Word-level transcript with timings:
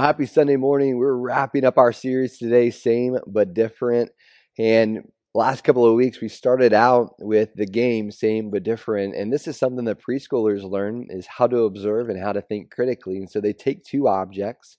Well, 0.00 0.06
happy 0.06 0.24
Sunday 0.24 0.56
morning. 0.56 0.96
We're 0.96 1.12
wrapping 1.12 1.66
up 1.66 1.76
our 1.76 1.92
series 1.92 2.38
today, 2.38 2.70
same 2.70 3.18
but 3.26 3.52
different. 3.52 4.10
And 4.58 5.12
last 5.34 5.62
couple 5.62 5.84
of 5.84 5.94
weeks, 5.94 6.22
we 6.22 6.28
started 6.28 6.72
out 6.72 7.16
with 7.18 7.50
the 7.54 7.66
game, 7.66 8.10
same 8.10 8.50
but 8.50 8.62
different. 8.62 9.14
And 9.14 9.30
this 9.30 9.46
is 9.46 9.58
something 9.58 9.84
that 9.84 10.02
preschoolers 10.02 10.62
learn 10.62 11.08
is 11.10 11.26
how 11.26 11.48
to 11.48 11.64
observe 11.64 12.08
and 12.08 12.18
how 12.18 12.32
to 12.32 12.40
think 12.40 12.70
critically. 12.70 13.18
And 13.18 13.28
so 13.28 13.42
they 13.42 13.52
take 13.52 13.84
two 13.84 14.08
objects 14.08 14.78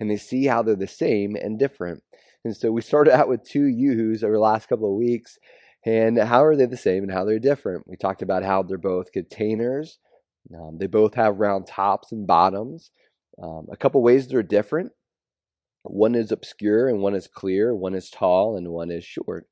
and 0.00 0.10
they 0.10 0.16
see 0.16 0.46
how 0.46 0.62
they're 0.62 0.74
the 0.74 0.86
same 0.86 1.36
and 1.36 1.58
different. 1.58 2.02
And 2.42 2.56
so 2.56 2.72
we 2.72 2.80
started 2.80 3.12
out 3.12 3.28
with 3.28 3.44
two 3.44 3.66
Yoo-hoos 3.66 4.24
over 4.24 4.32
the 4.32 4.40
last 4.40 4.70
couple 4.70 4.90
of 4.90 4.96
weeks 4.96 5.38
and 5.84 6.16
how 6.16 6.42
are 6.44 6.56
they 6.56 6.64
the 6.64 6.78
same 6.78 7.02
and 7.02 7.12
how 7.12 7.26
they're 7.26 7.38
different. 7.38 7.86
We 7.86 7.98
talked 7.98 8.22
about 8.22 8.42
how 8.42 8.62
they're 8.62 8.78
both 8.78 9.12
containers. 9.12 9.98
Um, 10.58 10.78
they 10.78 10.86
both 10.86 11.12
have 11.16 11.40
round 11.40 11.66
tops 11.66 12.10
and 12.10 12.26
bottoms. 12.26 12.90
Um, 13.40 13.68
a 13.70 13.76
couple 13.76 14.02
ways 14.02 14.28
they're 14.28 14.42
different. 14.42 14.92
One 15.82 16.14
is 16.14 16.32
obscure 16.32 16.88
and 16.88 17.00
one 17.00 17.14
is 17.14 17.26
clear. 17.26 17.74
One 17.74 17.94
is 17.94 18.10
tall 18.10 18.56
and 18.56 18.68
one 18.68 18.90
is 18.90 19.04
short. 19.04 19.46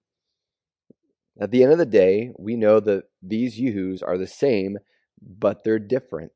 At 1.40 1.50
the 1.50 1.62
end 1.62 1.72
of 1.72 1.78
the 1.78 1.86
day, 1.86 2.32
we 2.38 2.56
know 2.56 2.80
that 2.80 3.04
these 3.22 3.58
Yoo-hoos 3.58 4.02
are 4.02 4.18
the 4.18 4.26
same, 4.26 4.78
but 5.20 5.64
they're 5.64 5.78
different. 5.78 6.32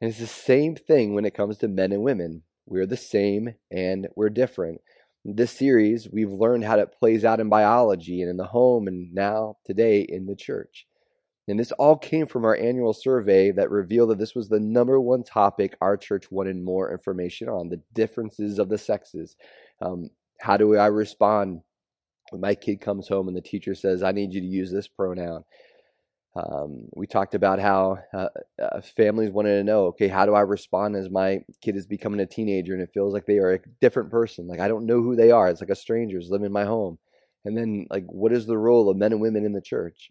And 0.00 0.10
it's 0.10 0.20
the 0.20 0.26
same 0.26 0.76
thing 0.76 1.14
when 1.14 1.24
it 1.24 1.34
comes 1.34 1.58
to 1.58 1.68
men 1.68 1.92
and 1.92 2.02
women. 2.02 2.42
We're 2.66 2.86
the 2.86 2.96
same 2.96 3.54
and 3.70 4.08
we're 4.16 4.30
different. 4.30 4.80
In 5.24 5.36
this 5.36 5.52
series, 5.52 6.08
we've 6.12 6.32
learned 6.32 6.64
how 6.64 6.78
it 6.78 6.92
plays 6.92 7.24
out 7.24 7.40
in 7.40 7.48
biology 7.48 8.20
and 8.20 8.30
in 8.30 8.36
the 8.36 8.46
home 8.46 8.86
and 8.86 9.14
now 9.14 9.56
today 9.64 10.02
in 10.02 10.26
the 10.26 10.36
church. 10.36 10.86
And 11.46 11.58
this 11.58 11.72
all 11.72 11.96
came 11.96 12.26
from 12.26 12.44
our 12.44 12.56
annual 12.56 12.94
survey 12.94 13.50
that 13.50 13.70
revealed 13.70 14.10
that 14.10 14.18
this 14.18 14.34
was 14.34 14.48
the 14.48 14.60
number 14.60 14.98
one 14.98 15.22
topic 15.22 15.76
our 15.80 15.96
church 15.96 16.30
wanted 16.30 16.56
more 16.56 16.90
information 16.90 17.48
on 17.48 17.68
the 17.68 17.80
differences 17.92 18.58
of 18.58 18.68
the 18.68 18.78
sexes. 18.78 19.36
Um, 19.82 20.10
how 20.40 20.56
do 20.56 20.76
I 20.76 20.86
respond 20.86 21.60
when 22.30 22.40
my 22.40 22.54
kid 22.54 22.80
comes 22.80 23.08
home 23.08 23.28
and 23.28 23.36
the 23.36 23.42
teacher 23.42 23.74
says, 23.74 24.02
I 24.02 24.12
need 24.12 24.32
you 24.32 24.40
to 24.40 24.46
use 24.46 24.72
this 24.72 24.88
pronoun? 24.88 25.44
Um, 26.36 26.88
we 26.96 27.06
talked 27.06 27.34
about 27.34 27.60
how 27.60 27.98
uh, 28.12 28.28
uh, 28.60 28.80
families 28.96 29.30
wanted 29.30 29.56
to 29.56 29.64
know, 29.64 29.86
okay, 29.86 30.08
how 30.08 30.26
do 30.26 30.34
I 30.34 30.40
respond 30.40 30.96
as 30.96 31.08
my 31.08 31.44
kid 31.60 31.76
is 31.76 31.86
becoming 31.86 32.20
a 32.20 32.26
teenager 32.26 32.72
and 32.72 32.82
it 32.82 32.90
feels 32.92 33.12
like 33.12 33.26
they 33.26 33.38
are 33.38 33.52
a 33.52 33.60
different 33.80 34.10
person? 34.10 34.48
Like 34.48 34.60
I 34.60 34.66
don't 34.66 34.86
know 34.86 35.00
who 35.02 35.14
they 35.14 35.30
are. 35.30 35.48
It's 35.48 35.60
like 35.60 35.70
a 35.70 35.76
stranger 35.76 36.18
is 36.18 36.30
living 36.30 36.46
in 36.46 36.52
my 36.52 36.64
home. 36.64 36.98
And 37.44 37.56
then, 37.56 37.86
like, 37.90 38.06
what 38.06 38.32
is 38.32 38.46
the 38.46 38.56
role 38.56 38.88
of 38.88 38.96
men 38.96 39.12
and 39.12 39.20
women 39.20 39.44
in 39.44 39.52
the 39.52 39.60
church? 39.60 40.10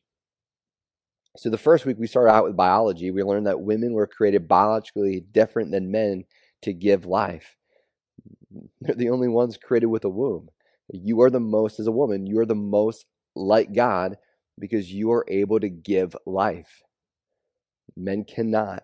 So 1.36 1.50
the 1.50 1.58
first 1.58 1.86
week 1.86 1.98
we 1.98 2.08
started 2.08 2.32
out 2.32 2.44
with 2.44 2.56
biology. 2.56 3.10
We 3.10 3.24
learned 3.24 3.48
that 3.48 3.62
women 3.62 3.94
were 3.94 4.06
created 4.06 4.48
biologically 4.48 5.22
different 5.32 5.72
than 5.72 5.92
men 5.92 6.26
to 6.62 6.74
give 6.74 7.06
life. 7.06 7.56
They're 8.82 8.96
the 8.96 9.10
only 9.10 9.28
ones 9.28 9.58
created 9.58 9.88
with 9.88 10.06
a 10.06 10.10
womb. 10.10 10.50
You 10.92 11.22
are 11.22 11.30
the 11.30 11.40
most, 11.40 11.80
as 11.80 11.88
a 11.88 11.92
woman, 11.92 12.28
you 12.28 12.40
are 12.40 12.46
the 12.46 12.56
most 12.56 13.06
like 13.36 13.74
God 13.74 14.18
because 14.60 14.92
you 14.92 15.12
are 15.12 15.26
able 15.28 15.60
to 15.60 15.70
give 15.70 16.16
life. 16.26 16.84
Men 17.96 18.26
cannot. 18.26 18.84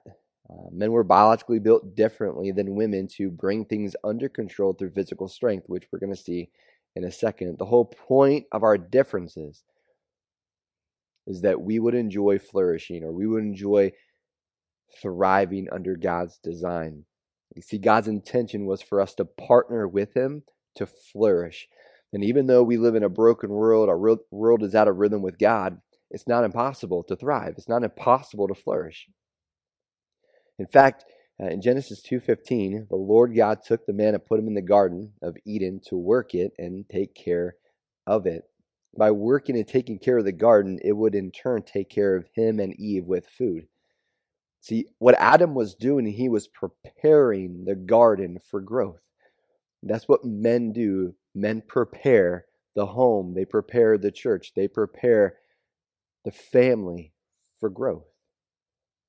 Uh, 0.50 0.69
men 0.72 0.91
were 0.91 1.03
biologically 1.03 1.59
built 1.59 1.95
differently 1.95 2.51
than 2.51 2.75
women 2.75 3.07
to 3.07 3.29
bring 3.29 3.66
things 3.66 3.95
under 4.03 4.28
control 4.28 4.74
through 4.74 4.90
physical 4.90 5.28
strength, 5.28 5.66
which 5.68 5.85
we're 5.91 6.00
going 6.00 6.13
to 6.13 6.19
see 6.19 6.50
in 6.95 7.03
a 7.03 7.12
second. 7.12 7.59
The 7.59 7.66
whole 7.66 7.85
point 7.85 8.47
of 8.51 8.63
our 8.63 8.78
differences 8.78 9.63
is 11.29 11.41
that 11.41 11.62
we 11.62 11.79
would 11.79 11.95
enjoy 11.95 12.40
flourishing 12.40 13.03
or 13.03 13.12
we 13.12 13.28
would 13.28 13.44
enjoy 13.44 13.91
thriving 15.01 15.67
under 15.72 15.95
God's 15.95 16.40
design. 16.40 17.06
You 17.56 17.62
see, 17.62 17.78
God's 17.78 18.07
intention 18.07 18.66
was 18.66 18.81
for 18.81 19.00
us 19.00 19.13
to 19.16 19.25
partner 19.25 19.88
with 19.88 20.16
Him 20.16 20.44
to 20.75 20.88
flourish. 20.88 21.68
And 22.12 22.23
even 22.23 22.47
though 22.47 22.63
we 22.63 22.78
live 22.78 22.95
in 22.95 23.03
a 23.03 23.09
broken 23.09 23.50
world, 23.50 23.89
our 23.89 24.18
world 24.31 24.63
is 24.63 24.73
out 24.73 24.88
of 24.88 24.97
rhythm 24.97 25.22
with 25.22 25.38
God, 25.38 25.79
it's 26.09 26.28
not 26.28 26.44
impossible 26.44 27.03
to 27.03 27.16
thrive. 27.16 27.53
It's 27.57 27.69
not 27.69 27.84
impossible 27.84 28.47
to 28.47 28.56
flourish. 28.56 29.07
In 30.57 30.66
fact, 30.66 31.06
uh, 31.39 31.45
in 31.45 31.62
Genesis 31.62 32.01
2:15, 32.01 32.88
the 32.89 32.95
Lord 32.95 33.35
God 33.35 33.62
took 33.63 33.85
the 33.85 33.94
man 33.94 34.16
and 34.16 34.25
put 34.25 34.39
him 34.39 34.47
in 34.47 34.56
the 34.56 34.62
garden 34.62 35.13
of 35.22 35.38
Eden 35.45 35.79
to 35.85 35.95
work 35.95 36.34
it 36.34 36.53
and 36.57 36.89
take 36.89 37.13
care 37.13 37.56
of 38.07 38.25
it 38.25 38.45
by 38.97 39.11
working 39.11 39.55
and 39.55 39.67
taking 39.67 40.00
care 40.00 40.17
of 40.17 40.25
the 40.25 40.31
garden, 40.31 40.79
it 40.83 40.94
would 40.94 41.16
in 41.16 41.31
turn 41.31 41.63
take 41.63 41.89
care 41.89 42.16
of 42.16 42.25
him 42.33 42.59
and 42.59 42.73
Eve 42.79 43.05
with 43.05 43.27
food. 43.27 43.67
See, 44.61 44.88
what 44.97 45.16
Adam 45.19 45.53
was 45.53 45.75
doing, 45.75 46.05
he 46.05 46.27
was 46.27 46.47
preparing 46.47 47.66
the 47.66 47.75
garden 47.75 48.39
for 48.50 48.59
growth. 48.59 49.01
That's 49.81 50.07
what 50.07 50.25
men 50.25 50.73
do. 50.73 51.16
Men 51.33 51.61
prepare 51.66 52.45
the 52.75 52.88
home, 52.88 53.33
they 53.35 53.45
prepare 53.45 53.97
the 53.97 54.11
church, 54.11 54.53
they 54.55 54.67
prepare 54.67 55.38
the 56.25 56.31
family 56.31 57.13
for 57.59 57.69
growth. 57.69 58.06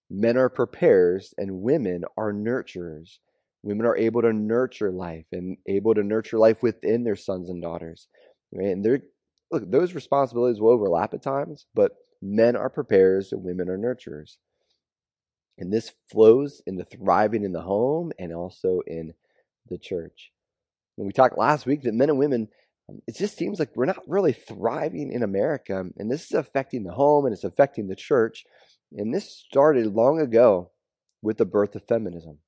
Men 0.08 0.36
are 0.36 0.48
preparers 0.48 1.34
and 1.38 1.62
women 1.62 2.04
are 2.16 2.32
nurturers. 2.32 3.18
Women 3.62 3.86
are 3.86 3.97
able 3.97 4.22
to 4.22 4.32
nurture 4.32 4.91
life 4.91 5.26
and 5.32 5.56
able 5.68 5.94
to 5.94 6.02
nurture 6.02 6.38
life 6.38 6.62
within 6.62 7.04
their 7.04 7.16
sons 7.16 7.48
and 7.48 7.62
daughters. 7.62 8.08
Right? 8.52 8.68
And 8.68 8.84
they're 8.84 9.02
look, 9.50 9.71
those 9.71 9.94
responsibilities 9.94 10.61
will 10.61 10.71
overlap 10.71 11.15
at 11.15 11.22
times, 11.22 11.66
but 11.75 11.93
men 12.22 12.56
are 12.56 12.71
preparers 12.71 13.33
and 13.33 13.43
women 13.43 13.69
are 13.69 13.78
nurturers. 13.78 14.37
And 15.59 15.72
this 15.72 15.93
flows 16.11 16.62
into 16.66 16.84
thriving 16.84 17.44
in 17.44 17.53
the 17.53 17.60
home 17.60 18.12
and 18.19 18.33
also 18.33 18.81
in 18.87 19.15
the 19.69 19.78
church. 19.78 20.33
When 20.97 21.06
we 21.06 21.12
talked 21.12 21.39
last 21.39 21.66
week 21.66 21.83
that 21.83 21.94
men 21.94 22.10
and 22.10 22.19
women, 22.19 22.49
um, 22.89 23.00
it 23.06 23.16
just 23.16 23.37
seems 23.37 23.59
like 23.59 23.71
we're 23.75 23.84
not 23.84 24.03
really 24.09 24.33
thriving 24.33 25.12
in 25.12 25.22
America. 25.22 25.84
And 25.97 26.10
this 26.10 26.25
is 26.25 26.33
affecting 26.33 26.84
the 26.84 26.93
home 26.93 27.27
and 27.27 27.34
it's 27.34 27.44
affecting 27.44 27.89
the 27.89 27.97
church. 27.97 28.44
And 28.93 29.15
this 29.15 29.31
started 29.31 29.94
long 29.94 30.21
ago 30.21 30.71
with 31.22 31.37
the 31.37 31.44
birth 31.44 31.75
of 31.75 31.87
feminism. 31.87 32.39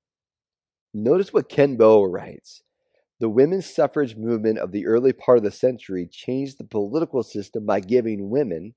Notice 0.95 1.33
what 1.33 1.49
Ken 1.49 1.77
Boa 1.77 2.09
writes. 2.09 2.63
The 3.23 3.31
women's 3.31 3.73
suffrage 3.73 4.17
movement 4.17 4.59
of 4.59 4.73
the 4.73 4.85
early 4.85 5.13
part 5.13 5.39
of 5.39 5.45
the 5.45 5.53
century 5.53 6.09
changed 6.11 6.59
the 6.59 6.65
political 6.65 7.23
system 7.23 7.65
by 7.65 7.79
giving 7.79 8.31
women, 8.31 8.75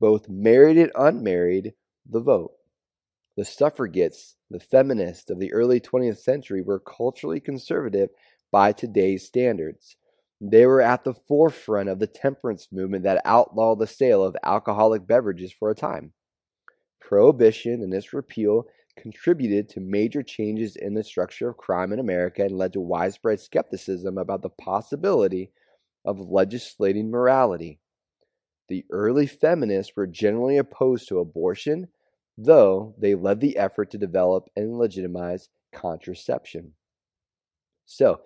both 0.00 0.28
married 0.28 0.76
and 0.76 0.90
unmarried, 0.96 1.72
the 2.04 2.18
vote. 2.18 2.50
The 3.36 3.44
suffragettes, 3.44 4.34
the 4.50 4.58
feminists 4.58 5.30
of 5.30 5.38
the 5.38 5.52
early 5.52 5.78
20th 5.78 6.18
century, 6.18 6.62
were 6.62 6.80
culturally 6.80 7.38
conservative 7.38 8.08
by 8.50 8.72
today's 8.72 9.24
standards. 9.24 9.96
They 10.40 10.66
were 10.66 10.82
at 10.82 11.04
the 11.04 11.14
forefront 11.14 11.88
of 11.88 12.00
the 12.00 12.08
temperance 12.08 12.66
movement 12.72 13.04
that 13.04 13.22
outlawed 13.24 13.78
the 13.78 13.86
sale 13.86 14.24
of 14.24 14.36
alcoholic 14.42 15.06
beverages 15.06 15.52
for 15.52 15.70
a 15.70 15.76
time. 15.76 16.12
Prohibition 17.00 17.84
and 17.84 17.94
its 17.94 18.12
repeal 18.12 18.66
contributed 18.96 19.68
to 19.68 19.80
major 19.80 20.22
changes 20.22 20.76
in 20.76 20.94
the 20.94 21.04
structure 21.04 21.48
of 21.48 21.56
crime 21.56 21.92
in 21.92 21.98
America 21.98 22.42
and 22.42 22.56
led 22.56 22.72
to 22.72 22.80
widespread 22.80 23.40
skepticism 23.40 24.18
about 24.18 24.42
the 24.42 24.50
possibility 24.50 25.52
of 26.04 26.18
legislating 26.18 27.10
morality. 27.10 27.78
The 28.68 28.84
early 28.90 29.26
feminists 29.26 29.92
were 29.96 30.06
generally 30.06 30.56
opposed 30.56 31.08
to 31.08 31.18
abortion, 31.18 31.88
though 32.36 32.94
they 32.98 33.14
led 33.14 33.40
the 33.40 33.56
effort 33.56 33.90
to 33.92 33.98
develop 33.98 34.48
and 34.56 34.78
legitimize 34.78 35.48
contraception. 35.72 36.72
So, 37.84 38.20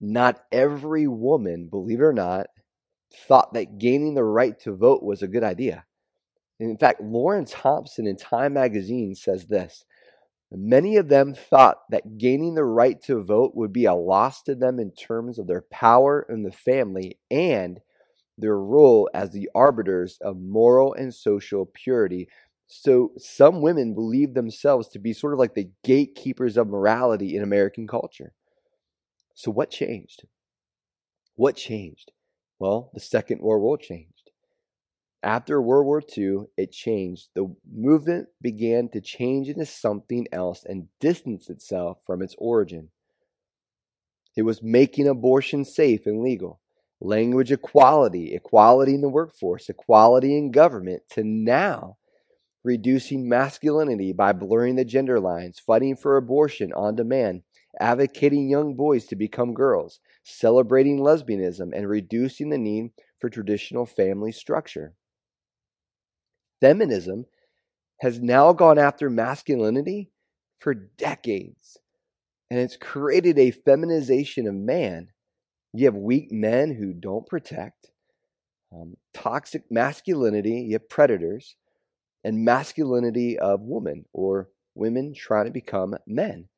not 0.00 0.44
every 0.50 1.06
woman, 1.06 1.68
believe 1.68 2.00
it 2.00 2.04
or 2.04 2.12
not, 2.12 2.48
thought 3.28 3.52
that 3.54 3.78
gaining 3.78 4.14
the 4.14 4.24
right 4.24 4.58
to 4.60 4.74
vote 4.74 5.02
was 5.02 5.22
a 5.22 5.28
good 5.28 5.44
idea. 5.44 5.84
In 6.62 6.78
fact, 6.78 7.00
Lauren 7.00 7.44
Thompson 7.44 8.06
in 8.06 8.16
Time 8.16 8.52
magazine 8.52 9.14
says 9.14 9.46
this 9.46 9.84
Many 10.50 10.96
of 10.96 11.08
them 11.08 11.34
thought 11.34 11.78
that 11.90 12.18
gaining 12.18 12.54
the 12.54 12.64
right 12.64 13.02
to 13.02 13.22
vote 13.22 13.52
would 13.54 13.72
be 13.72 13.86
a 13.86 13.94
loss 13.94 14.42
to 14.42 14.54
them 14.54 14.78
in 14.78 14.92
terms 14.92 15.38
of 15.38 15.46
their 15.46 15.62
power 15.72 16.24
in 16.28 16.44
the 16.44 16.52
family 16.52 17.18
and 17.30 17.80
their 18.38 18.56
role 18.56 19.10
as 19.12 19.30
the 19.30 19.48
arbiters 19.54 20.18
of 20.20 20.36
moral 20.36 20.94
and 20.94 21.12
social 21.12 21.66
purity. 21.66 22.28
So, 22.68 23.12
some 23.18 23.60
women 23.60 23.94
believe 23.94 24.34
themselves 24.34 24.88
to 24.88 25.00
be 25.00 25.12
sort 25.12 25.32
of 25.32 25.40
like 25.40 25.54
the 25.54 25.70
gatekeepers 25.82 26.56
of 26.56 26.68
morality 26.68 27.34
in 27.34 27.42
American 27.42 27.88
culture. 27.88 28.34
So, 29.34 29.50
what 29.50 29.70
changed? 29.70 30.26
What 31.34 31.56
changed? 31.56 32.12
Well, 32.60 32.90
the 32.94 33.00
Second 33.00 33.40
World 33.40 33.62
War 33.62 33.78
changed. 33.78 34.21
After 35.24 35.62
World 35.62 35.86
War 35.86 36.02
II, 36.18 36.46
it 36.56 36.72
changed. 36.72 37.28
The 37.34 37.54
movement 37.72 38.28
began 38.40 38.88
to 38.88 39.00
change 39.00 39.48
into 39.48 39.64
something 39.64 40.26
else 40.32 40.64
and 40.64 40.88
distance 40.98 41.48
itself 41.48 41.98
from 42.04 42.22
its 42.22 42.34
origin. 42.38 42.88
It 44.36 44.42
was 44.42 44.64
making 44.64 45.06
abortion 45.06 45.64
safe 45.64 46.06
and 46.06 46.22
legal, 46.22 46.60
language 47.00 47.52
equality, 47.52 48.34
equality 48.34 48.94
in 48.94 49.00
the 49.00 49.08
workforce, 49.08 49.68
equality 49.68 50.36
in 50.36 50.50
government, 50.50 51.02
to 51.10 51.22
now 51.22 51.98
reducing 52.64 53.28
masculinity 53.28 54.12
by 54.12 54.32
blurring 54.32 54.74
the 54.74 54.84
gender 54.84 55.20
lines, 55.20 55.60
fighting 55.60 55.94
for 55.94 56.16
abortion 56.16 56.72
on 56.72 56.96
demand, 56.96 57.42
advocating 57.78 58.48
young 58.48 58.74
boys 58.74 59.06
to 59.06 59.16
become 59.16 59.54
girls, 59.54 60.00
celebrating 60.24 60.98
lesbianism, 60.98 61.72
and 61.72 61.88
reducing 61.88 62.50
the 62.50 62.58
need 62.58 62.90
for 63.20 63.30
traditional 63.30 63.86
family 63.86 64.32
structure. 64.32 64.94
Feminism 66.62 67.26
has 67.98 68.20
now 68.20 68.52
gone 68.52 68.78
after 68.78 69.10
masculinity 69.10 70.12
for 70.60 70.74
decades, 70.74 71.76
and 72.50 72.60
it's 72.60 72.76
created 72.76 73.36
a 73.36 73.50
feminization 73.50 74.46
of 74.46 74.54
man. 74.54 75.08
You 75.72 75.86
have 75.86 75.96
weak 75.96 76.30
men 76.30 76.76
who 76.76 76.92
don't 76.92 77.26
protect, 77.26 77.90
um, 78.72 78.96
toxic 79.12 79.64
masculinity, 79.72 80.62
you 80.62 80.74
have 80.74 80.88
predators, 80.88 81.56
and 82.22 82.44
masculinity 82.44 83.36
of 83.40 83.62
woman 83.62 84.04
or 84.12 84.48
women 84.76 85.14
trying 85.14 85.46
to 85.46 85.50
become 85.50 85.96
men. 86.06 86.48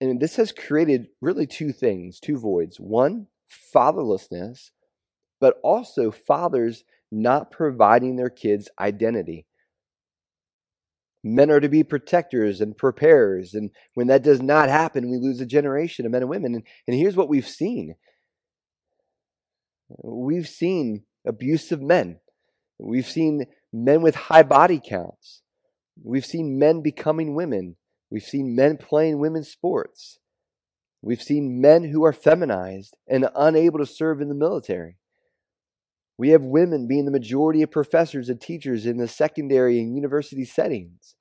And 0.00 0.20
this 0.20 0.36
has 0.36 0.52
created 0.52 1.08
really 1.20 1.48
two 1.48 1.72
things, 1.72 2.20
two 2.20 2.38
voids. 2.38 2.78
One, 2.78 3.26
fatherlessness, 3.74 4.70
but 5.40 5.58
also 5.64 6.12
fathers 6.12 6.84
not 7.12 7.50
providing 7.50 8.16
their 8.16 8.30
kids 8.30 8.68
identity. 8.80 9.46
Men 11.22 11.50
are 11.50 11.60
to 11.60 11.68
be 11.68 11.84
protectors 11.84 12.60
and 12.60 12.76
preparers. 12.76 13.54
And 13.54 13.70
when 13.94 14.08
that 14.08 14.24
does 14.24 14.42
not 14.42 14.68
happen, 14.68 15.10
we 15.10 15.18
lose 15.18 15.40
a 15.40 15.46
generation 15.46 16.04
of 16.04 16.10
men 16.10 16.22
and 16.22 16.30
women. 16.30 16.54
And, 16.54 16.64
and 16.88 16.96
here's 16.96 17.16
what 17.16 17.28
we've 17.28 17.46
seen 17.46 17.94
we've 20.02 20.48
seen 20.48 21.04
abusive 21.26 21.82
men, 21.82 22.18
we've 22.78 23.06
seen 23.06 23.44
men 23.72 24.00
with 24.00 24.14
high 24.14 24.42
body 24.42 24.80
counts, 24.84 25.42
we've 26.02 26.24
seen 26.24 26.58
men 26.58 26.80
becoming 26.80 27.34
women, 27.34 27.76
we've 28.10 28.22
seen 28.22 28.56
men 28.56 28.78
playing 28.78 29.18
women's 29.18 29.50
sports, 29.50 30.18
we've 31.02 31.22
seen 31.22 31.60
men 31.60 31.84
who 31.84 32.04
are 32.04 32.12
feminized 32.12 32.96
and 33.06 33.28
unable 33.36 33.78
to 33.78 33.86
serve 33.86 34.22
in 34.22 34.30
the 34.30 34.34
military. 34.34 34.96
We 36.18 36.30
have 36.30 36.42
women 36.42 36.86
being 36.86 37.04
the 37.04 37.10
majority 37.10 37.62
of 37.62 37.70
professors 37.70 38.28
and 38.28 38.40
teachers 38.40 38.86
in 38.86 38.98
the 38.98 39.08
secondary 39.08 39.80
and 39.80 39.94
university 39.94 40.44
settings. 40.44 41.16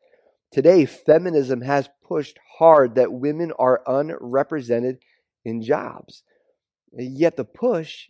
Today, 0.52 0.86
feminism 0.86 1.62
has 1.62 1.90
pushed 2.06 2.38
hard 2.58 2.96
that 2.96 3.14
women 3.14 3.54
are 3.58 3.82
unrepresented 3.88 5.00
in 5.46 5.62
jobs. 5.62 6.24
Yet 6.94 7.38
the 7.38 7.46
push 7.46 8.10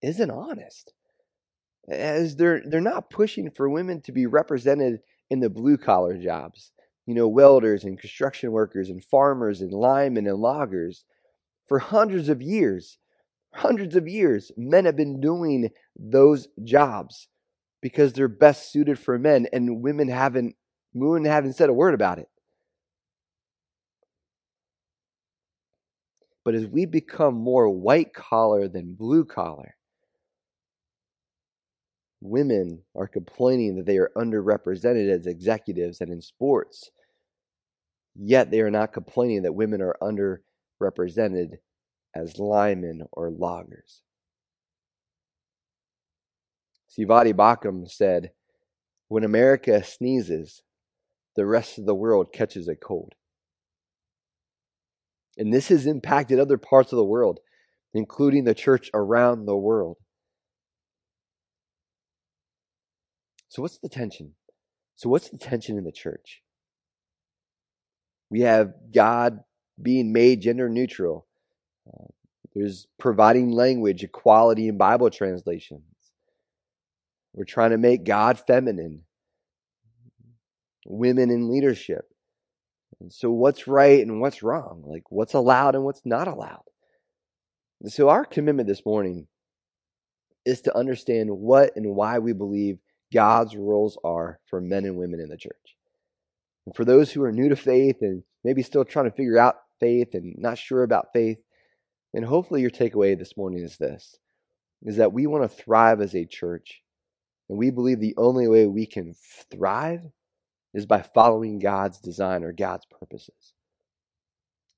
isn't 0.00 0.30
honest. 0.30 0.94
As 1.88 2.36
they're 2.36 2.62
they're 2.64 2.80
not 2.80 3.10
pushing 3.10 3.50
for 3.50 3.68
women 3.68 4.00
to 4.02 4.12
be 4.12 4.26
represented 4.26 5.00
in 5.28 5.40
the 5.40 5.50
blue 5.50 5.76
collar 5.76 6.16
jobs. 6.16 6.72
You 7.06 7.14
know, 7.14 7.28
welders 7.28 7.84
and 7.84 7.98
construction 7.98 8.52
workers 8.52 8.88
and 8.88 9.04
farmers 9.04 9.60
and 9.60 9.72
linemen 9.72 10.26
and 10.26 10.38
loggers. 10.38 11.04
For 11.66 11.78
hundreds 11.78 12.28
of 12.28 12.40
years, 12.40 12.98
hundreds 13.52 13.96
of 13.96 14.08
years, 14.08 14.50
men 14.56 14.84
have 14.84 14.96
been 14.96 15.20
doing 15.20 15.70
those 15.96 16.48
jobs 16.64 17.28
because 17.80 18.12
they're 18.12 18.28
best 18.28 18.72
suited 18.72 18.98
for 18.98 19.18
men, 19.18 19.46
and 19.52 19.82
women 19.82 20.08
haven't, 20.08 20.56
women 20.94 21.24
haven't 21.24 21.54
said 21.54 21.68
a 21.68 21.74
word 21.74 21.94
about 21.94 22.18
it. 22.18 22.28
But 26.44 26.54
as 26.54 26.66
we 26.66 26.86
become 26.86 27.34
more 27.34 27.68
white 27.68 28.12
collar 28.12 28.68
than 28.68 28.94
blue 28.94 29.24
collar, 29.24 29.76
women 32.20 32.82
are 32.94 33.08
complaining 33.08 33.76
that 33.76 33.86
they 33.86 33.98
are 33.98 34.12
underrepresented 34.16 35.10
as 35.10 35.26
executives 35.26 36.00
and 36.00 36.10
in 36.10 36.20
sports. 36.20 36.90
Yet 38.14 38.50
they 38.50 38.60
are 38.60 38.70
not 38.70 38.92
complaining 38.92 39.42
that 39.42 39.54
women 39.54 39.80
are 39.82 39.96
underrepresented 40.02 41.58
as 42.14 42.38
linemen 42.38 43.02
or 43.12 43.30
loggers. 43.30 44.02
Sivati 46.90 47.32
Bakum 47.32 47.90
said, 47.90 48.32
When 49.08 49.24
America 49.24 49.82
sneezes, 49.82 50.62
the 51.36 51.46
rest 51.46 51.78
of 51.78 51.86
the 51.86 51.94
world 51.94 52.32
catches 52.32 52.68
a 52.68 52.76
cold. 52.76 53.14
And 55.38 55.52
this 55.52 55.68
has 55.68 55.86
impacted 55.86 56.38
other 56.38 56.58
parts 56.58 56.92
of 56.92 56.96
the 56.96 57.04
world, 57.04 57.40
including 57.94 58.44
the 58.44 58.54
church 58.54 58.90
around 58.92 59.46
the 59.46 59.56
world. 59.56 59.96
So, 63.48 63.62
what's 63.62 63.78
the 63.78 63.88
tension? 63.88 64.34
So, 64.96 65.08
what's 65.08 65.30
the 65.30 65.38
tension 65.38 65.78
in 65.78 65.84
the 65.84 65.92
church? 65.92 66.42
We 68.30 68.42
have 68.42 68.74
God 68.94 69.40
being 69.80 70.12
made 70.12 70.42
gender 70.42 70.68
neutral 70.68 71.26
uh, 71.88 72.06
there's 72.54 72.86
providing 72.98 73.50
language 73.50 74.04
equality 74.04 74.68
in 74.68 74.76
Bible 74.76 75.10
translations. 75.10 75.82
We're 77.32 77.44
trying 77.44 77.70
to 77.70 77.78
make 77.78 78.04
God 78.04 78.38
feminine, 78.46 79.04
women 80.86 81.30
in 81.30 81.50
leadership. 81.50 82.04
And 83.00 83.12
so, 83.12 83.30
what's 83.30 83.66
right 83.66 84.00
and 84.00 84.20
what's 84.20 84.42
wrong? 84.42 84.84
Like, 84.86 85.04
what's 85.08 85.34
allowed 85.34 85.74
and 85.74 85.84
what's 85.84 86.02
not 86.04 86.28
allowed? 86.28 86.64
And 87.80 87.90
so, 87.90 88.10
our 88.10 88.24
commitment 88.24 88.68
this 88.68 88.84
morning 88.84 89.26
is 90.44 90.60
to 90.62 90.76
understand 90.76 91.30
what 91.30 91.72
and 91.74 91.94
why 91.94 92.18
we 92.18 92.32
believe 92.32 92.78
God's 93.12 93.56
roles 93.56 93.98
are 94.04 94.40
for 94.46 94.60
men 94.60 94.84
and 94.84 94.96
women 94.96 95.20
in 95.20 95.28
the 95.28 95.36
church. 95.36 95.76
And 96.66 96.76
for 96.76 96.84
those 96.84 97.10
who 97.10 97.22
are 97.22 97.32
new 97.32 97.48
to 97.48 97.56
faith 97.56 97.96
and 98.02 98.22
maybe 98.44 98.62
still 98.62 98.84
trying 98.84 99.10
to 99.10 99.16
figure 99.16 99.38
out 99.38 99.56
faith 99.80 100.14
and 100.14 100.34
not 100.38 100.58
sure 100.58 100.82
about 100.82 101.08
faith, 101.12 101.38
and 102.14 102.24
hopefully 102.24 102.60
your 102.60 102.70
takeaway 102.70 103.18
this 103.18 103.36
morning 103.36 103.62
is 103.62 103.76
this 103.76 104.16
is 104.84 104.96
that 104.96 105.12
we 105.12 105.26
want 105.26 105.44
to 105.44 105.48
thrive 105.62 106.00
as 106.00 106.14
a 106.14 106.24
church. 106.24 106.82
And 107.48 107.58
we 107.58 107.70
believe 107.70 108.00
the 108.00 108.16
only 108.16 108.48
way 108.48 108.66
we 108.66 108.86
can 108.86 109.14
thrive 109.50 110.02
is 110.74 110.86
by 110.86 111.02
following 111.02 111.58
God's 111.58 111.98
design 111.98 112.42
or 112.42 112.52
God's 112.52 112.86
purposes. 112.86 113.54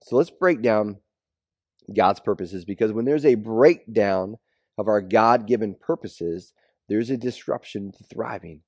So 0.02 0.16
let's 0.16 0.30
break 0.30 0.60
down 0.60 0.98
God's 1.94 2.20
purposes 2.20 2.64
because 2.64 2.92
when 2.92 3.04
there's 3.04 3.24
a 3.24 3.36
breakdown 3.36 4.36
of 4.76 4.88
our 4.88 5.00
God 5.00 5.46
given 5.46 5.74
purposes, 5.74 6.52
there's 6.88 7.10
a 7.10 7.16
disruption 7.16 7.92
to 7.92 8.04
thriving. 8.04 8.60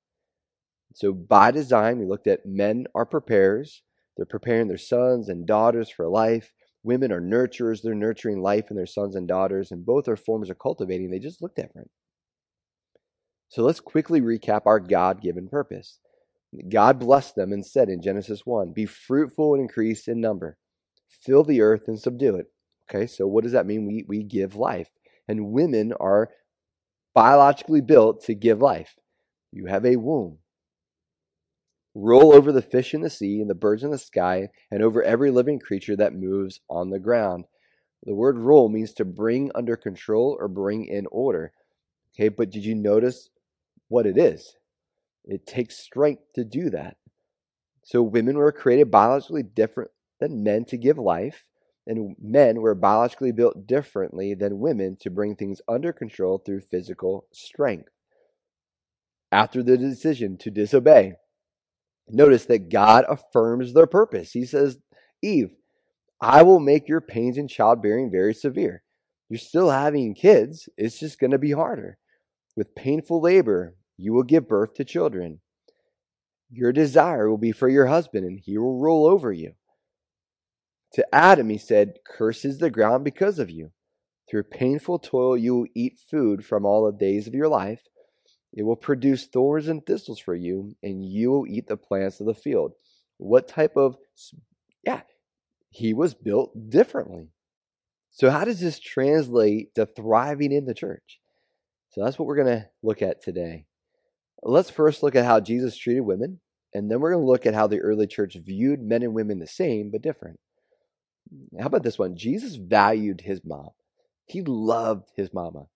So, 0.95 1.13
by 1.13 1.51
design, 1.51 1.99
we 1.99 2.05
looked 2.05 2.27
at 2.27 2.45
men 2.45 2.85
are 2.95 3.05
preparers. 3.05 3.83
They're 4.15 4.25
preparing 4.25 4.67
their 4.67 4.77
sons 4.77 5.29
and 5.29 5.45
daughters 5.45 5.89
for 5.89 6.07
life. 6.07 6.53
Women 6.83 7.11
are 7.11 7.21
nurturers, 7.21 7.81
they're 7.81 7.95
nurturing 7.95 8.41
life 8.41 8.69
in 8.69 8.77
their 8.77 8.85
sons 8.85 9.15
and 9.15 9.27
daughters, 9.27 9.71
and 9.71 9.85
both 9.85 10.07
are 10.07 10.15
forms 10.15 10.49
of 10.49 10.59
cultivating. 10.59 11.09
They 11.09 11.19
just 11.19 11.41
look 11.41 11.55
different. 11.55 11.89
So 13.49 13.63
let's 13.63 13.79
quickly 13.79 14.21
recap 14.21 14.61
our 14.65 14.79
God 14.79 15.21
given 15.21 15.47
purpose. 15.47 15.99
God 16.69 16.99
blessed 16.99 17.35
them 17.35 17.51
and 17.51 17.65
said 17.65 17.89
in 17.89 18.01
Genesis 18.01 18.41
1 18.45 18.73
Be 18.73 18.85
fruitful 18.85 19.53
and 19.53 19.61
increase 19.61 20.07
in 20.07 20.21
number, 20.21 20.57
fill 21.09 21.43
the 21.43 21.61
earth 21.61 21.83
and 21.87 21.99
subdue 21.99 22.35
it. 22.35 22.47
Okay, 22.89 23.05
so 23.05 23.27
what 23.27 23.43
does 23.43 23.53
that 23.53 23.65
mean? 23.65 23.85
We, 23.85 24.05
we 24.07 24.23
give 24.23 24.55
life. 24.55 24.89
And 25.27 25.51
women 25.51 25.91
are 25.99 26.29
biologically 27.13 27.81
built 27.81 28.23
to 28.23 28.33
give 28.33 28.61
life. 28.61 28.95
You 29.51 29.65
have 29.65 29.85
a 29.85 29.97
womb. 29.97 30.39
Rule 31.99 32.31
over 32.31 32.51
the 32.51 32.61
fish 32.61 32.93
in 32.93 33.01
the 33.01 33.09
sea 33.09 33.41
and 33.41 33.49
the 33.49 33.55
birds 33.55 33.83
in 33.83 33.89
the 33.89 33.97
sky, 33.97 34.49
and 34.69 34.83
over 34.83 35.01
every 35.01 35.31
living 35.31 35.57
creature 35.57 35.95
that 35.95 36.13
moves 36.13 36.59
on 36.69 36.91
the 36.91 36.99
ground. 36.99 37.45
The 38.03 38.13
word 38.13 38.37
rule 38.37 38.69
means 38.69 38.93
to 38.93 39.03
bring 39.03 39.49
under 39.55 39.75
control 39.75 40.37
or 40.39 40.47
bring 40.47 40.85
in 40.85 41.07
order. 41.11 41.53
Okay, 42.13 42.29
but 42.29 42.51
did 42.51 42.63
you 42.63 42.75
notice 42.75 43.31
what 43.87 44.05
it 44.05 44.15
is? 44.15 44.55
It 45.25 45.47
takes 45.47 45.79
strength 45.79 46.21
to 46.35 46.45
do 46.45 46.69
that. 46.69 46.97
So 47.83 48.03
women 48.03 48.37
were 48.37 48.51
created 48.51 48.91
biologically 48.91 49.41
different 49.41 49.89
than 50.19 50.43
men 50.43 50.65
to 50.65 50.77
give 50.77 50.99
life, 50.99 51.45
and 51.87 52.15
men 52.21 52.61
were 52.61 52.75
biologically 52.75 53.31
built 53.31 53.65
differently 53.65 54.35
than 54.35 54.59
women 54.59 54.97
to 54.97 55.09
bring 55.09 55.35
things 55.35 55.61
under 55.67 55.91
control 55.91 56.37
through 56.37 56.61
physical 56.61 57.25
strength. 57.33 57.89
After 59.31 59.63
the 59.63 59.79
decision 59.79 60.37
to 60.37 60.51
disobey, 60.51 61.15
notice 62.09 62.45
that 62.45 62.69
God 62.69 63.05
affirms 63.07 63.73
their 63.73 63.87
purpose. 63.87 64.31
He 64.31 64.45
says, 64.45 64.77
Eve, 65.21 65.51
I 66.21 66.43
will 66.43 66.59
make 66.59 66.87
your 66.87 67.01
pains 67.01 67.37
in 67.37 67.47
childbearing 67.47 68.11
very 68.11 68.33
severe. 68.33 68.83
You're 69.29 69.39
still 69.39 69.69
having 69.69 70.15
kids, 70.15 70.69
it's 70.77 70.99
just 70.99 71.19
going 71.19 71.31
to 71.31 71.37
be 71.37 71.51
harder. 71.51 71.97
With 72.55 72.75
painful 72.75 73.21
labor, 73.21 73.75
you 73.97 74.13
will 74.13 74.23
give 74.23 74.47
birth 74.47 74.73
to 74.75 74.85
children. 74.85 75.41
Your 76.49 76.71
desire 76.71 77.29
will 77.29 77.37
be 77.37 77.51
for 77.51 77.67
your 77.67 77.87
husband, 77.87 78.25
and 78.25 78.39
he 78.39 78.57
will 78.57 78.79
rule 78.79 79.05
over 79.05 79.33
you. 79.33 79.53
To 80.93 81.05
Adam, 81.13 81.49
he 81.49 81.57
said, 81.57 81.99
Curses 82.05 82.59
the 82.59 82.69
ground 82.69 83.03
because 83.03 83.37
of 83.37 83.49
you. 83.49 83.71
Through 84.29 84.43
painful 84.43 84.99
toil, 84.99 85.37
you 85.37 85.55
will 85.55 85.67
eat 85.75 85.99
food 86.09 86.45
from 86.45 86.65
all 86.65 86.85
the 86.85 86.97
days 86.97 87.27
of 87.27 87.33
your 87.33 87.47
life. 87.47 87.83
It 88.53 88.63
will 88.63 88.75
produce 88.75 89.27
thorns 89.27 89.67
and 89.67 89.85
thistles 89.85 90.19
for 90.19 90.35
you, 90.35 90.75
and 90.81 91.03
you 91.03 91.31
will 91.31 91.47
eat 91.47 91.67
the 91.67 91.77
plants 91.77 92.19
of 92.19 92.25
the 92.25 92.33
field. 92.33 92.73
What 93.17 93.47
type 93.47 93.75
of, 93.75 93.97
yeah, 94.83 95.01
he 95.69 95.93
was 95.93 96.13
built 96.13 96.69
differently. 96.69 97.29
So, 98.11 98.29
how 98.29 98.45
does 98.45 98.59
this 98.59 98.79
translate 98.79 99.75
to 99.75 99.85
thriving 99.85 100.51
in 100.51 100.65
the 100.65 100.73
church? 100.73 101.19
So, 101.89 102.03
that's 102.03 102.17
what 102.17 102.27
we're 102.27 102.43
going 102.43 102.61
to 102.61 102.69
look 102.81 103.01
at 103.01 103.21
today. 103.21 103.65
Let's 104.41 104.69
first 104.69 105.03
look 105.03 105.15
at 105.15 105.25
how 105.25 105.39
Jesus 105.39 105.77
treated 105.77 106.01
women, 106.01 106.39
and 106.73 106.89
then 106.89 106.99
we're 106.99 107.11
going 107.11 107.23
to 107.23 107.29
look 107.29 107.45
at 107.45 107.53
how 107.53 107.67
the 107.67 107.79
early 107.79 108.07
church 108.07 108.35
viewed 108.35 108.81
men 108.81 109.03
and 109.03 109.13
women 109.13 109.39
the 109.39 109.47
same 109.47 109.91
but 109.91 110.01
different. 110.01 110.39
How 111.59 111.67
about 111.67 111.83
this 111.83 111.99
one? 111.99 112.15
Jesus 112.15 112.55
valued 112.55 113.21
his 113.21 113.41
mom, 113.43 113.69
he 114.25 114.41
loved 114.41 115.09
his 115.15 115.33
mama. 115.33 115.67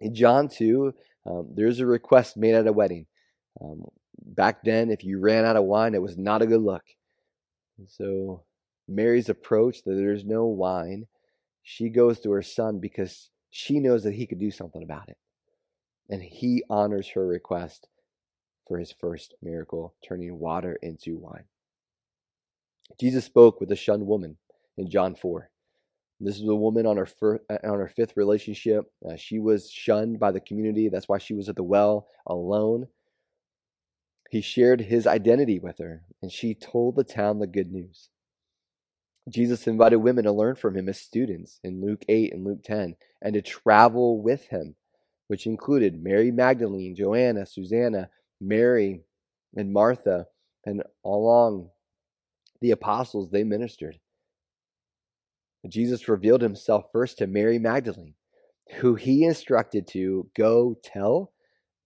In 0.00 0.14
John 0.14 0.48
2, 0.48 0.94
um, 1.26 1.48
there's 1.54 1.80
a 1.80 1.86
request 1.86 2.36
made 2.36 2.54
at 2.54 2.66
a 2.66 2.72
wedding. 2.72 3.06
Um, 3.60 3.84
back 4.22 4.62
then, 4.64 4.90
if 4.90 5.04
you 5.04 5.18
ran 5.18 5.44
out 5.44 5.56
of 5.56 5.64
wine, 5.64 5.94
it 5.94 6.02
was 6.02 6.16
not 6.16 6.42
a 6.42 6.46
good 6.46 6.62
look. 6.62 6.84
So 7.88 8.44
Mary's 8.88 9.28
approach 9.28 9.82
that 9.84 9.94
there's 9.94 10.24
no 10.24 10.46
wine, 10.46 11.06
she 11.62 11.88
goes 11.88 12.20
to 12.20 12.30
her 12.32 12.42
son 12.42 12.78
because 12.80 13.30
she 13.50 13.78
knows 13.78 14.02
that 14.04 14.14
he 14.14 14.26
could 14.26 14.38
do 14.38 14.50
something 14.50 14.82
about 14.82 15.08
it. 15.08 15.18
And 16.08 16.22
he 16.22 16.64
honors 16.68 17.08
her 17.10 17.26
request 17.26 17.88
for 18.66 18.78
his 18.78 18.92
first 18.92 19.34
miracle, 19.42 19.94
turning 20.06 20.38
water 20.38 20.78
into 20.82 21.18
wine. 21.18 21.44
Jesus 22.98 23.24
spoke 23.24 23.60
with 23.60 23.70
a 23.70 23.76
shunned 23.76 24.06
woman 24.06 24.36
in 24.76 24.90
John 24.90 25.14
4. 25.14 25.50
This 26.20 26.36
is 26.36 26.46
a 26.46 26.54
woman 26.54 26.86
on 26.86 26.98
her 26.98 27.06
fir- 27.06 27.40
on 27.50 27.78
her 27.78 27.88
fifth 27.88 28.16
relationship. 28.16 28.92
Uh, 29.08 29.16
she 29.16 29.38
was 29.38 29.70
shunned 29.70 30.20
by 30.20 30.32
the 30.32 30.40
community. 30.40 30.88
That's 30.88 31.08
why 31.08 31.18
she 31.18 31.34
was 31.34 31.48
at 31.48 31.56
the 31.56 31.62
well 31.62 32.08
alone. 32.26 32.88
He 34.30 34.42
shared 34.42 34.82
his 34.82 35.06
identity 35.06 35.58
with 35.58 35.78
her, 35.78 36.04
and 36.22 36.30
she 36.30 36.54
told 36.54 36.96
the 36.96 37.04
town 37.04 37.38
the 37.38 37.46
good 37.46 37.72
news. 37.72 38.10
Jesus 39.28 39.66
invited 39.66 39.96
women 39.96 40.24
to 40.24 40.32
learn 40.32 40.56
from 40.56 40.76
him 40.76 40.88
as 40.88 41.00
students 41.00 41.60
in 41.64 41.80
Luke 41.80 42.04
8 42.08 42.32
and 42.34 42.44
Luke 42.44 42.62
10, 42.64 42.96
and 43.22 43.34
to 43.34 43.42
travel 43.42 44.20
with 44.22 44.46
him, 44.48 44.74
which 45.28 45.46
included 45.46 46.02
Mary 46.02 46.30
Magdalene, 46.30 46.94
Joanna, 46.94 47.46
Susanna, 47.46 48.10
Mary, 48.40 49.02
and 49.56 49.72
Martha, 49.72 50.26
and 50.66 50.82
along 51.04 51.70
the 52.60 52.72
apostles 52.72 53.30
they 53.30 53.44
ministered. 53.44 53.98
Jesus 55.68 56.08
revealed 56.08 56.42
himself 56.42 56.86
first 56.92 57.18
to 57.18 57.26
Mary 57.26 57.58
Magdalene, 57.58 58.14
who 58.76 58.94
he 58.94 59.24
instructed 59.24 59.86
to 59.88 60.28
go 60.36 60.76
tell 60.82 61.32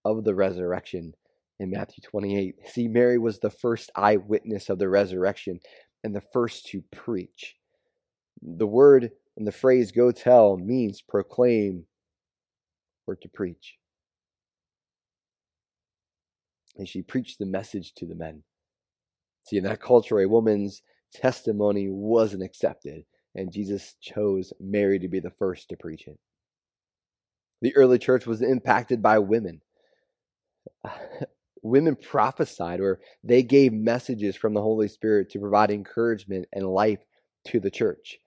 of 0.04 0.24
the 0.24 0.34
resurrection 0.34 1.14
in 1.58 1.70
Matthew 1.70 2.02
28. 2.02 2.56
See, 2.66 2.88
Mary 2.88 3.18
was 3.18 3.38
the 3.38 3.50
first 3.50 3.90
eyewitness 3.96 4.68
of 4.68 4.78
the 4.78 4.88
resurrection 4.88 5.60
and 6.04 6.14
the 6.14 6.22
first 6.32 6.66
to 6.66 6.82
preach. 6.92 7.56
The 8.42 8.66
word 8.66 9.10
and 9.36 9.46
the 9.46 9.52
phrase 9.52 9.90
go 9.90 10.12
tell 10.12 10.56
means 10.56 11.02
proclaim 11.02 11.86
or 13.06 13.16
to 13.16 13.28
preach. 13.28 13.76
And 16.76 16.88
she 16.88 17.02
preached 17.02 17.38
the 17.38 17.46
message 17.46 17.92
to 17.94 18.06
the 18.06 18.14
men. 18.14 18.42
See, 19.44 19.56
in 19.56 19.64
that 19.64 19.80
culture, 19.80 20.20
a 20.20 20.28
woman's 20.28 20.82
testimony 21.12 21.88
wasn't 21.88 22.42
accepted 22.42 23.04
and 23.34 23.52
Jesus 23.52 23.94
chose 24.00 24.52
Mary 24.60 24.98
to 24.98 25.08
be 25.08 25.20
the 25.20 25.30
first 25.30 25.68
to 25.68 25.76
preach 25.76 26.06
it. 26.06 26.18
The 27.62 27.74
early 27.76 27.98
church 27.98 28.26
was 28.26 28.42
impacted 28.42 29.02
by 29.02 29.18
women. 29.18 29.60
women 31.62 31.96
prophesied 31.96 32.80
or 32.80 33.00
they 33.22 33.42
gave 33.42 33.72
messages 33.72 34.36
from 34.36 34.54
the 34.54 34.60
Holy 34.60 34.88
Spirit 34.88 35.30
to 35.30 35.38
provide 35.38 35.70
encouragement 35.70 36.46
and 36.52 36.66
life 36.66 37.00
to 37.46 37.58
the 37.58 37.70
church. 37.70 38.18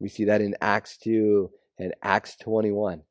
We 0.00 0.08
see 0.08 0.24
that 0.24 0.40
in 0.40 0.56
Acts 0.60 0.96
2 0.98 1.50
and 1.78 1.94
Acts 2.02 2.36
21. 2.36 3.02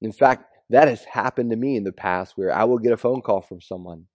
In 0.00 0.12
fact, 0.12 0.44
that 0.70 0.88
has 0.88 1.04
happened 1.04 1.50
to 1.50 1.56
me 1.56 1.76
in 1.76 1.84
the 1.84 1.92
past 1.92 2.36
where 2.36 2.54
I 2.54 2.64
will 2.64 2.78
get 2.78 2.92
a 2.92 2.96
phone 2.96 3.22
call 3.22 3.40
from 3.40 3.60
someone, 3.60 4.06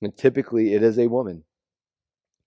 and 0.00 0.16
typically 0.16 0.74
it 0.74 0.82
is 0.82 0.98
a 0.98 1.06
woman 1.06 1.44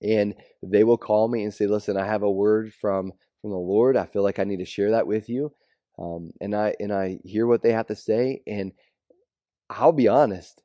and 0.05 0.35
they 0.61 0.83
will 0.83 0.97
call 0.97 1.27
me 1.27 1.43
and 1.43 1.53
say, 1.53 1.67
"Listen, 1.67 1.97
I 1.97 2.05
have 2.05 2.23
a 2.23 2.31
word 2.31 2.73
from 2.73 3.11
from 3.41 3.51
the 3.51 3.57
Lord. 3.57 3.97
I 3.97 4.05
feel 4.05 4.23
like 4.23 4.39
I 4.39 4.43
need 4.43 4.59
to 4.59 4.65
share 4.65 4.91
that 4.91 5.07
with 5.07 5.29
you." 5.29 5.53
Um, 5.97 6.31
and 6.39 6.55
I 6.55 6.75
and 6.79 6.93
I 6.93 7.19
hear 7.23 7.47
what 7.47 7.61
they 7.63 7.71
have 7.71 7.87
to 7.87 7.95
say, 7.95 8.41
and 8.47 8.73
I'll 9.69 9.91
be 9.91 10.07
honest. 10.07 10.61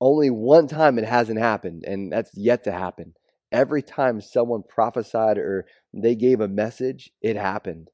Only 0.00 0.30
one 0.30 0.68
time 0.68 0.98
it 0.98 1.04
hasn't 1.04 1.40
happened, 1.40 1.84
and 1.84 2.12
that's 2.12 2.30
yet 2.34 2.64
to 2.64 2.72
happen. 2.72 3.14
Every 3.50 3.82
time 3.82 4.20
someone 4.20 4.62
prophesied 4.68 5.38
or 5.38 5.66
they 5.92 6.14
gave 6.14 6.40
a 6.40 6.48
message, 6.48 7.10
it 7.22 7.36
happened. 7.36 7.88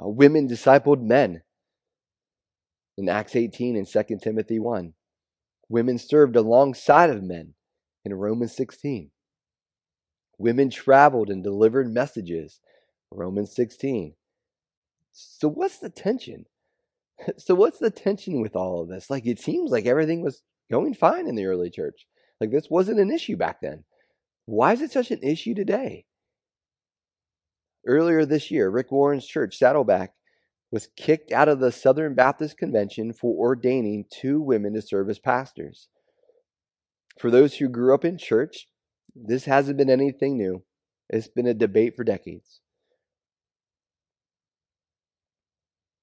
Uh, 0.00 0.08
women 0.08 0.48
discipled 0.48 1.02
men 1.02 1.42
in 2.96 3.08
Acts 3.08 3.36
18 3.36 3.76
and 3.76 3.86
2 3.86 4.18
Timothy 4.22 4.58
1. 4.58 4.94
Women 5.72 5.96
served 5.96 6.36
alongside 6.36 7.08
of 7.08 7.22
men 7.22 7.54
in 8.04 8.12
Romans 8.12 8.54
16. 8.54 9.10
Women 10.36 10.68
traveled 10.68 11.30
and 11.30 11.42
delivered 11.42 11.90
messages, 11.90 12.60
Romans 13.10 13.54
16. 13.56 14.12
So, 15.12 15.48
what's 15.48 15.78
the 15.78 15.88
tension? 15.88 16.44
So, 17.38 17.54
what's 17.54 17.78
the 17.78 17.90
tension 17.90 18.42
with 18.42 18.54
all 18.54 18.82
of 18.82 18.88
this? 18.88 19.08
Like, 19.08 19.24
it 19.26 19.38
seems 19.38 19.70
like 19.70 19.86
everything 19.86 20.22
was 20.22 20.42
going 20.70 20.92
fine 20.92 21.26
in 21.26 21.36
the 21.36 21.46
early 21.46 21.70
church. 21.70 22.06
Like, 22.38 22.50
this 22.50 22.68
wasn't 22.68 23.00
an 23.00 23.10
issue 23.10 23.36
back 23.36 23.62
then. 23.62 23.84
Why 24.44 24.74
is 24.74 24.82
it 24.82 24.92
such 24.92 25.10
an 25.10 25.20
issue 25.22 25.54
today? 25.54 26.04
Earlier 27.86 28.26
this 28.26 28.50
year, 28.50 28.68
Rick 28.68 28.92
Warren's 28.92 29.26
church, 29.26 29.56
Saddleback, 29.56 30.12
was 30.72 30.88
kicked 30.96 31.30
out 31.30 31.48
of 31.48 31.60
the 31.60 31.70
Southern 31.70 32.14
Baptist 32.14 32.56
Convention 32.56 33.12
for 33.12 33.36
ordaining 33.36 34.06
two 34.10 34.40
women 34.40 34.72
to 34.72 34.80
serve 34.82 35.10
as 35.10 35.18
pastors. 35.18 35.88
For 37.18 37.30
those 37.30 37.54
who 37.54 37.68
grew 37.68 37.94
up 37.94 38.06
in 38.06 38.16
church, 38.16 38.68
this 39.14 39.44
hasn't 39.44 39.76
been 39.76 39.90
anything 39.90 40.38
new. 40.38 40.64
It's 41.10 41.28
been 41.28 41.46
a 41.46 41.52
debate 41.52 41.94
for 41.94 42.04
decades. 42.04 42.60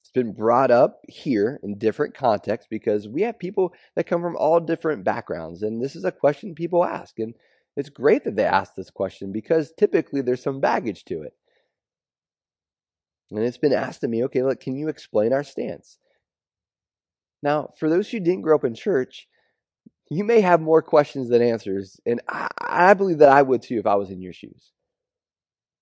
It's 0.04 0.12
been 0.12 0.34
brought 0.34 0.70
up 0.70 1.02
here 1.08 1.60
in 1.64 1.80
different 1.80 2.14
contexts 2.14 2.68
because 2.70 3.08
we 3.08 3.24
have 3.24 3.40
people 3.40 3.74
that 3.96 4.06
come 4.08 4.22
from 4.22 4.38
all 4.38 4.60
different 4.60 5.04
backgrounds, 5.04 5.64
and 5.64 5.84
this 5.84 5.96
is 5.96 6.06
a 6.06 6.12
question 6.12 6.54
people 6.54 6.86
ask. 6.86 7.18
And 7.18 7.34
it's 7.76 7.90
great 7.90 8.24
that 8.26 8.36
they 8.36 8.46
ask 8.46 8.76
this 8.76 8.92
question 8.92 9.32
because 9.32 9.74
typically 9.78 10.22
there's 10.22 10.44
some 10.44 10.60
baggage 10.60 11.06
to 11.06 11.24
it. 11.24 11.34
And 13.32 13.40
it's 13.40 13.58
been 13.58 13.74
asked 13.74 14.04
of 14.04 14.10
me, 14.10 14.24
okay, 14.26 14.44
look, 14.44 14.60
can 14.60 14.76
you 14.76 14.90
explain 14.90 15.34
our 15.34 15.44
stance? 15.44 15.98
Now, 17.42 17.74
for 17.78 17.90
those 17.90 18.10
who 18.10 18.20
didn't 18.20 18.42
grow 18.42 18.56
up 18.56 18.66
in 18.66 18.74
church, 18.74 19.28
you 20.10 20.24
may 20.24 20.42
have 20.42 20.60
more 20.60 20.82
questions 20.82 21.30
than 21.30 21.42
answers. 21.42 22.00
And 22.06 22.22
I, 22.28 22.48
I 22.60 22.94
believe 22.96 23.20
that 23.20 23.30
I 23.30 23.42
would 23.42 23.62
too 23.62 23.78
if 23.78 23.86
I 23.86 23.96
was 23.96 24.10
in 24.10 24.22
your 24.22 24.34
shoes. 24.34 24.72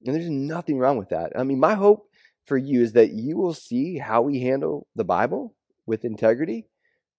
And 0.05 0.13
there's 0.13 0.29
nothing 0.29 0.77
wrong 0.77 0.97
with 0.97 1.09
that. 1.09 1.31
I 1.35 1.43
mean, 1.43 1.59
my 1.59 1.73
hope 1.73 2.09
for 2.45 2.57
you 2.57 2.81
is 2.81 2.93
that 2.93 3.11
you 3.11 3.37
will 3.37 3.53
see 3.53 3.97
how 3.97 4.21
we 4.21 4.41
handle 4.41 4.87
the 4.95 5.03
Bible 5.03 5.55
with 5.85 6.05
integrity. 6.05 6.67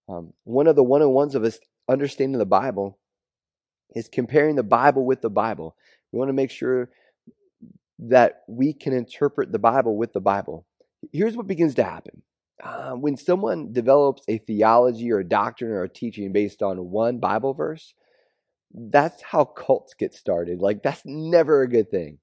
Um, 0.08 0.32
one 0.44 0.66
of 0.66 0.76
the 0.76 0.84
one 0.84 1.02
on 1.02 1.10
ones 1.10 1.34
of 1.34 1.44
us 1.44 1.58
understanding 1.88 2.38
the 2.38 2.46
Bible 2.46 2.98
is 3.94 4.08
comparing 4.08 4.56
the 4.56 4.62
Bible 4.62 5.04
with 5.04 5.22
the 5.22 5.30
Bible. 5.30 5.74
We 6.12 6.18
want 6.18 6.28
to 6.28 6.34
make 6.34 6.50
sure 6.50 6.90
that 7.98 8.42
we 8.48 8.72
can 8.72 8.92
interpret 8.92 9.52
the 9.52 9.58
Bible 9.58 9.96
with 9.96 10.12
the 10.12 10.20
Bible. 10.20 10.66
Here's 11.12 11.36
what 11.36 11.46
begins 11.46 11.74
to 11.76 11.84
happen. 11.84 12.22
Uh, 12.62 12.92
when 12.92 13.16
someone 13.16 13.72
develops 13.72 14.22
a 14.28 14.38
theology 14.38 15.12
or 15.12 15.20
a 15.20 15.28
doctrine 15.28 15.70
or 15.70 15.84
a 15.84 15.88
teaching 15.88 16.32
based 16.32 16.62
on 16.62 16.90
one 16.90 17.18
Bible 17.18 17.54
verse, 17.54 17.94
that's 18.74 19.22
how 19.22 19.44
cults 19.44 19.94
get 19.94 20.12
started. 20.14 20.60
Like, 20.60 20.82
that's 20.82 21.02
never 21.04 21.62
a 21.62 21.68
good 21.68 21.90
thing. 21.90 22.18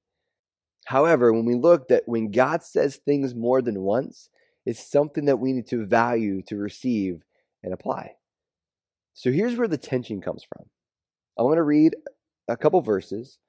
However, 0.86 1.34
when 1.34 1.46
we 1.46 1.55
look 1.55 1.88
that 1.88 2.03
when 2.05 2.32
God 2.32 2.63
says 2.63 2.98
things 2.98 3.34
more 3.34 3.62
than 3.62 3.82
once, 3.82 4.29
it's 4.65 4.91
something 4.91 5.25
that 5.25 5.39
we 5.39 5.53
need 5.53 5.67
to 5.67 5.86
value, 5.86 6.41
to 6.44 6.58
receive, 6.58 7.24
and 7.63 7.74
apply. 7.74 8.12
So 9.13 9.32
here's 9.32 9.58
where 9.58 9.67
the 9.67 9.77
tension 9.77 10.22
comes 10.22 10.44
from. 10.44 10.67
I 11.39 11.44
want 11.44 11.58
to 11.58 11.63
read 11.63 11.96
a 12.48 12.58
couple 12.58 12.82
verses 12.82 13.39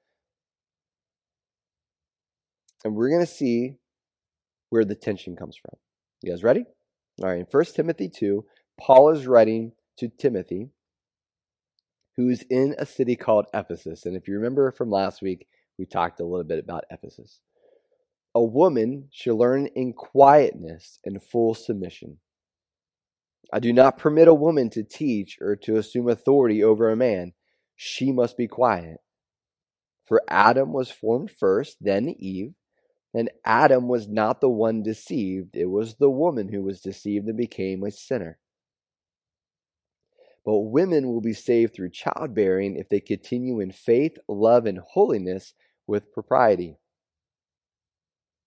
and 2.87 2.95
we're 2.95 3.09
going 3.09 3.25
to 3.25 3.31
see 3.31 3.75
where 4.69 4.85
the 4.85 4.95
tension 4.95 5.35
comes 5.35 5.57
from. 5.57 5.77
You 6.21 6.31
guys 6.31 6.43
ready? 6.43 6.65
All 7.21 7.29
right, 7.29 7.39
in 7.39 7.45
1 7.49 7.65
Timothy 7.75 8.09
2, 8.09 8.45
Paul 8.79 9.11
is 9.11 9.27
writing 9.27 9.73
to 9.97 10.07
Timothy, 10.07 10.69
who's 12.15 12.43
in 12.49 12.75
a 12.77 12.85
city 12.85 13.15
called 13.15 13.45
Ephesus. 13.53 14.05
And 14.05 14.15
if 14.15 14.27
you 14.27 14.35
remember 14.35 14.71
from 14.71 14.89
last 14.89 15.21
week, 15.21 15.47
we 15.77 15.85
talked 15.85 16.19
a 16.19 16.25
little 16.25 16.45
bit 16.45 16.59
about 16.59 16.85
Ephesus. 16.89 17.39
A 18.33 18.43
woman 18.43 19.09
should 19.11 19.35
learn 19.35 19.67
in 19.67 19.93
quietness 19.93 20.99
and 21.03 21.21
full 21.21 21.53
submission. 21.53 22.17
I 23.51 23.59
do 23.59 23.73
not 23.73 23.97
permit 23.97 24.27
a 24.27 24.33
woman 24.33 24.69
to 24.71 24.83
teach 24.83 25.37
or 25.41 25.55
to 25.57 25.77
assume 25.77 26.07
authority 26.07 26.63
over 26.63 26.89
a 26.89 26.95
man, 26.95 27.33
she 27.75 28.11
must 28.11 28.37
be 28.37 28.47
quiet. 28.47 28.97
For 30.05 30.21
Adam 30.29 30.71
was 30.71 30.89
formed 30.89 31.31
first, 31.31 31.77
then 31.81 32.09
Eve. 32.09 32.53
And 33.17 33.31
Adam 33.43 33.87
was 33.87 34.07
not 34.07 34.41
the 34.41 34.49
one 34.49 34.83
deceived, 34.83 35.55
it 35.55 35.65
was 35.65 35.95
the 35.95 36.09
woman 36.09 36.49
who 36.49 36.61
was 36.61 36.81
deceived 36.81 37.27
and 37.27 37.35
became 37.35 37.83
a 37.83 37.89
sinner. 37.89 38.37
But 40.45 40.59
women 40.59 41.07
will 41.07 41.19
be 41.19 41.33
saved 41.33 41.73
through 41.73 41.89
childbearing 41.89 42.75
if 42.75 42.89
they 42.89 42.99
continue 42.99 43.59
in 43.59 43.71
faith, 43.71 44.19
love, 44.27 44.67
and 44.67 44.77
holiness 44.77 45.55
with 45.87 46.13
propriety. 46.13 46.77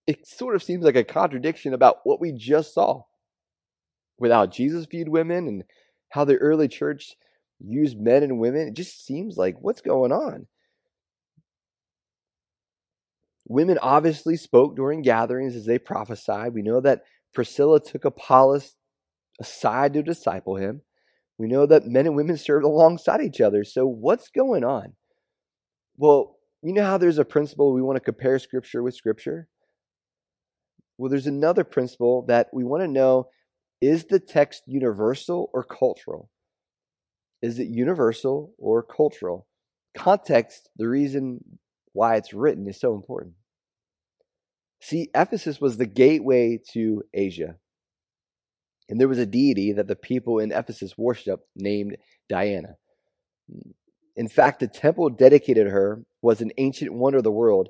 It 0.06 0.28
sort 0.28 0.54
of 0.54 0.62
seems 0.62 0.84
like 0.84 0.94
a 0.94 1.02
contradiction 1.02 1.74
about 1.74 1.96
what 2.04 2.20
we 2.20 2.30
just 2.30 2.72
saw. 2.72 3.02
With 4.20 4.30
how 4.30 4.46
Jesus 4.46 4.86
viewed 4.86 5.08
women 5.08 5.48
and 5.48 5.64
how 6.10 6.24
the 6.24 6.36
early 6.36 6.68
church 6.68 7.16
used 7.58 7.98
men 7.98 8.22
and 8.22 8.38
women, 8.38 8.68
it 8.68 8.74
just 8.74 9.04
seems 9.04 9.36
like 9.36 9.56
what's 9.60 9.80
going 9.80 10.12
on? 10.12 10.46
Women 13.50 13.80
obviously 13.82 14.36
spoke 14.36 14.76
during 14.76 15.02
gatherings 15.02 15.56
as 15.56 15.66
they 15.66 15.76
prophesied. 15.76 16.54
We 16.54 16.62
know 16.62 16.80
that 16.82 17.02
Priscilla 17.34 17.80
took 17.80 18.04
Apollos 18.04 18.76
aside 19.40 19.92
to 19.94 20.04
disciple 20.04 20.54
him. 20.54 20.82
We 21.36 21.48
know 21.48 21.66
that 21.66 21.84
men 21.84 22.06
and 22.06 22.14
women 22.14 22.36
served 22.36 22.64
alongside 22.64 23.20
each 23.20 23.40
other. 23.40 23.64
So, 23.64 23.88
what's 23.88 24.28
going 24.28 24.62
on? 24.62 24.92
Well, 25.96 26.36
you 26.62 26.72
know 26.72 26.84
how 26.84 26.96
there's 26.96 27.18
a 27.18 27.24
principle 27.24 27.74
we 27.74 27.82
want 27.82 27.96
to 27.96 28.00
compare 28.00 28.38
Scripture 28.38 28.84
with 28.84 28.94
Scripture? 28.94 29.48
Well, 30.96 31.10
there's 31.10 31.26
another 31.26 31.64
principle 31.64 32.24
that 32.28 32.50
we 32.52 32.62
want 32.62 32.84
to 32.84 32.88
know 32.88 33.30
is 33.80 34.04
the 34.04 34.20
text 34.20 34.62
universal 34.68 35.50
or 35.52 35.64
cultural? 35.64 36.30
Is 37.42 37.58
it 37.58 37.66
universal 37.66 38.54
or 38.58 38.84
cultural? 38.84 39.48
Context, 39.96 40.70
the 40.76 40.86
reason 40.86 41.58
why 41.94 42.14
it's 42.14 42.32
written, 42.32 42.68
is 42.68 42.78
so 42.78 42.94
important. 42.94 43.34
See, 44.80 45.10
Ephesus 45.14 45.60
was 45.60 45.76
the 45.76 45.86
gateway 45.86 46.60
to 46.72 47.02
Asia. 47.12 47.56
And 48.88 49.00
there 49.00 49.08
was 49.08 49.18
a 49.18 49.26
deity 49.26 49.72
that 49.72 49.86
the 49.86 49.96
people 49.96 50.38
in 50.38 50.50
Ephesus 50.50 50.98
worshiped 50.98 51.46
named 51.54 51.96
Diana. 52.28 52.76
In 54.16 54.28
fact, 54.28 54.60
the 54.60 54.68
temple 54.68 55.08
dedicated 55.10 55.66
to 55.66 55.70
her 55.70 56.04
was 56.22 56.40
an 56.40 56.50
ancient 56.58 56.92
wonder 56.92 57.18
of 57.18 57.24
the 57.24 57.30
world. 57.30 57.68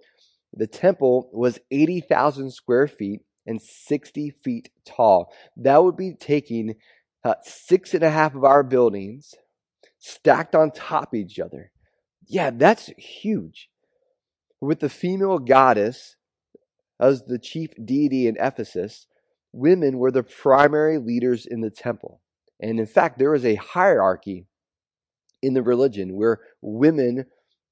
The 0.52 0.66
temple 0.66 1.28
was 1.32 1.58
80,000 1.70 2.50
square 2.52 2.88
feet 2.88 3.20
and 3.46 3.60
60 3.60 4.30
feet 4.42 4.70
tall. 4.84 5.32
That 5.56 5.82
would 5.82 5.96
be 5.96 6.14
taking 6.14 6.76
uh, 7.24 7.34
six 7.42 7.92
and 7.92 8.02
a 8.02 8.10
half 8.10 8.34
of 8.34 8.44
our 8.44 8.62
buildings 8.62 9.34
stacked 9.98 10.54
on 10.54 10.70
top 10.70 11.12
of 11.12 11.18
each 11.18 11.38
other. 11.38 11.70
Yeah, 12.26 12.50
that's 12.50 12.86
huge. 12.96 13.68
With 14.60 14.80
the 14.80 14.88
female 14.88 15.38
goddess 15.38 16.16
as 17.00 17.24
the 17.24 17.38
chief 17.38 17.70
deity 17.82 18.26
in 18.26 18.36
Ephesus, 18.38 19.06
women 19.52 19.98
were 19.98 20.10
the 20.10 20.22
primary 20.22 20.98
leaders 20.98 21.46
in 21.46 21.60
the 21.60 21.70
temple. 21.70 22.20
And 22.60 22.78
in 22.78 22.86
fact, 22.86 23.18
there 23.18 23.30
was 23.30 23.44
a 23.44 23.54
hierarchy 23.54 24.46
in 25.42 25.54
the 25.54 25.62
religion 25.62 26.14
where 26.14 26.40
women 26.60 27.26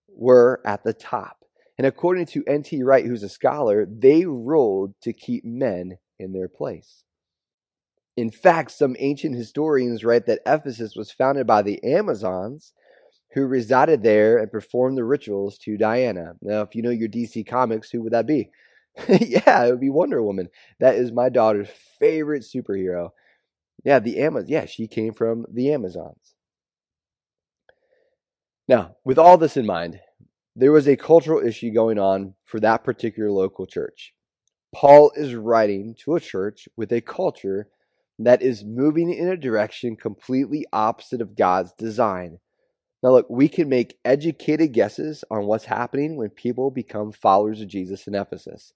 were 0.08 0.60
at 0.64 0.82
the 0.82 0.94
top. 0.94 1.44
And 1.76 1.86
according 1.86 2.26
to 2.26 2.44
N.T. 2.46 2.82
Wright, 2.82 3.04
who's 3.04 3.22
a 3.22 3.28
scholar, 3.28 3.86
they 3.86 4.24
ruled 4.24 4.94
to 5.02 5.12
keep 5.12 5.44
men 5.44 5.98
in 6.18 6.32
their 6.32 6.48
place. 6.48 7.04
In 8.16 8.30
fact, 8.32 8.72
some 8.72 8.96
ancient 8.98 9.36
historians 9.36 10.02
write 10.02 10.26
that 10.26 10.40
Ephesus 10.44 10.96
was 10.96 11.12
founded 11.12 11.46
by 11.46 11.62
the 11.62 11.82
Amazons 11.84 12.72
who 13.32 13.46
resided 13.46 14.02
there 14.02 14.38
and 14.38 14.50
performed 14.50 14.96
the 14.96 15.04
rituals 15.04 15.58
to 15.58 15.76
Diana. 15.76 16.32
Now, 16.40 16.62
if 16.62 16.74
you 16.74 16.82
know 16.82 16.90
your 16.90 17.08
DC 17.08 17.46
comics, 17.46 17.90
who 17.90 18.02
would 18.02 18.12
that 18.12 18.26
be? 18.26 18.50
yeah, 19.08 19.64
it 19.64 19.70
would 19.70 19.80
be 19.80 19.90
Wonder 19.90 20.22
Woman. 20.22 20.48
That 20.80 20.96
is 20.96 21.12
my 21.12 21.28
daughter's 21.28 21.68
favorite 21.98 22.42
superhero. 22.42 23.10
Yeah, 23.84 23.98
the 23.98 24.18
Amazon. 24.18 24.48
Yeah, 24.48 24.66
she 24.66 24.86
came 24.86 25.12
from 25.12 25.46
the 25.52 25.72
Amazons. 25.72 26.34
Now, 28.66 28.96
with 29.04 29.18
all 29.18 29.38
this 29.38 29.56
in 29.56 29.66
mind, 29.66 30.00
there 30.56 30.72
was 30.72 30.88
a 30.88 30.96
cultural 30.96 31.44
issue 31.46 31.72
going 31.72 31.98
on 31.98 32.34
for 32.44 32.60
that 32.60 32.84
particular 32.84 33.30
local 33.30 33.66
church. 33.66 34.12
Paul 34.74 35.12
is 35.14 35.34
writing 35.34 35.94
to 36.00 36.16
a 36.16 36.20
church 36.20 36.68
with 36.76 36.92
a 36.92 37.00
culture 37.00 37.68
that 38.18 38.42
is 38.42 38.64
moving 38.64 39.12
in 39.12 39.28
a 39.28 39.36
direction 39.36 39.96
completely 39.96 40.66
opposite 40.72 41.20
of 41.20 41.36
God's 41.36 41.72
design. 41.78 42.40
Now, 43.02 43.12
look, 43.12 43.26
we 43.30 43.48
can 43.48 43.68
make 43.68 43.96
educated 44.04 44.72
guesses 44.72 45.24
on 45.30 45.46
what's 45.46 45.66
happening 45.66 46.16
when 46.16 46.30
people 46.30 46.70
become 46.70 47.12
followers 47.12 47.60
of 47.60 47.68
Jesus 47.68 48.06
in 48.08 48.14
Ephesus. 48.16 48.72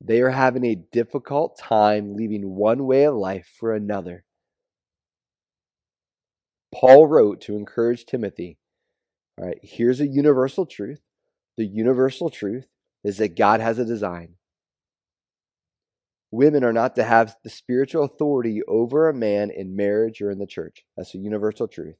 They 0.00 0.20
are 0.22 0.30
having 0.30 0.64
a 0.64 0.74
difficult 0.74 1.58
time 1.58 2.14
leaving 2.14 2.54
one 2.54 2.86
way 2.86 3.04
of 3.04 3.14
life 3.14 3.52
for 3.58 3.74
another. 3.74 4.24
Paul 6.74 7.06
wrote 7.06 7.40
to 7.42 7.56
encourage 7.56 8.06
Timothy. 8.06 8.58
All 9.38 9.46
right, 9.46 9.58
here's 9.62 10.00
a 10.00 10.06
universal 10.06 10.66
truth. 10.66 11.00
The 11.56 11.66
universal 11.66 12.30
truth 12.30 12.66
is 13.04 13.18
that 13.18 13.36
God 13.36 13.60
has 13.60 13.78
a 13.78 13.84
design. 13.84 14.36
Women 16.30 16.62
are 16.62 16.72
not 16.72 16.94
to 16.94 17.02
have 17.02 17.36
the 17.42 17.50
spiritual 17.50 18.04
authority 18.04 18.62
over 18.68 19.08
a 19.08 19.14
man 19.14 19.50
in 19.50 19.74
marriage 19.74 20.22
or 20.22 20.30
in 20.30 20.38
the 20.38 20.46
church. 20.46 20.84
That's 20.96 21.14
a 21.14 21.18
universal 21.18 21.66
truth. 21.66 21.96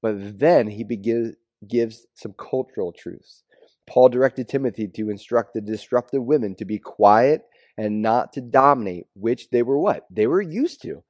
But 0.00 0.38
then 0.38 0.68
he 0.68 0.84
begins, 0.84 1.34
gives 1.66 2.06
some 2.14 2.32
cultural 2.32 2.92
truths. 2.92 3.42
Paul 3.86 4.08
directed 4.08 4.48
Timothy 4.48 4.88
to 4.88 5.10
instruct 5.10 5.54
the 5.54 5.60
disruptive 5.60 6.22
women 6.22 6.54
to 6.56 6.64
be 6.64 6.78
quiet 6.78 7.42
and 7.76 8.02
not 8.02 8.32
to 8.34 8.40
dominate, 8.40 9.06
which 9.14 9.50
they 9.50 9.62
were 9.62 9.78
what? 9.78 10.06
They 10.10 10.26
were 10.26 10.42
used 10.42 10.82
to. 10.82 11.02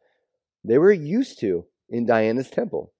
They 0.64 0.78
were 0.78 0.92
used 0.92 1.40
to 1.40 1.66
in 1.88 2.06
Diana's 2.06 2.50
temple. 2.50 2.92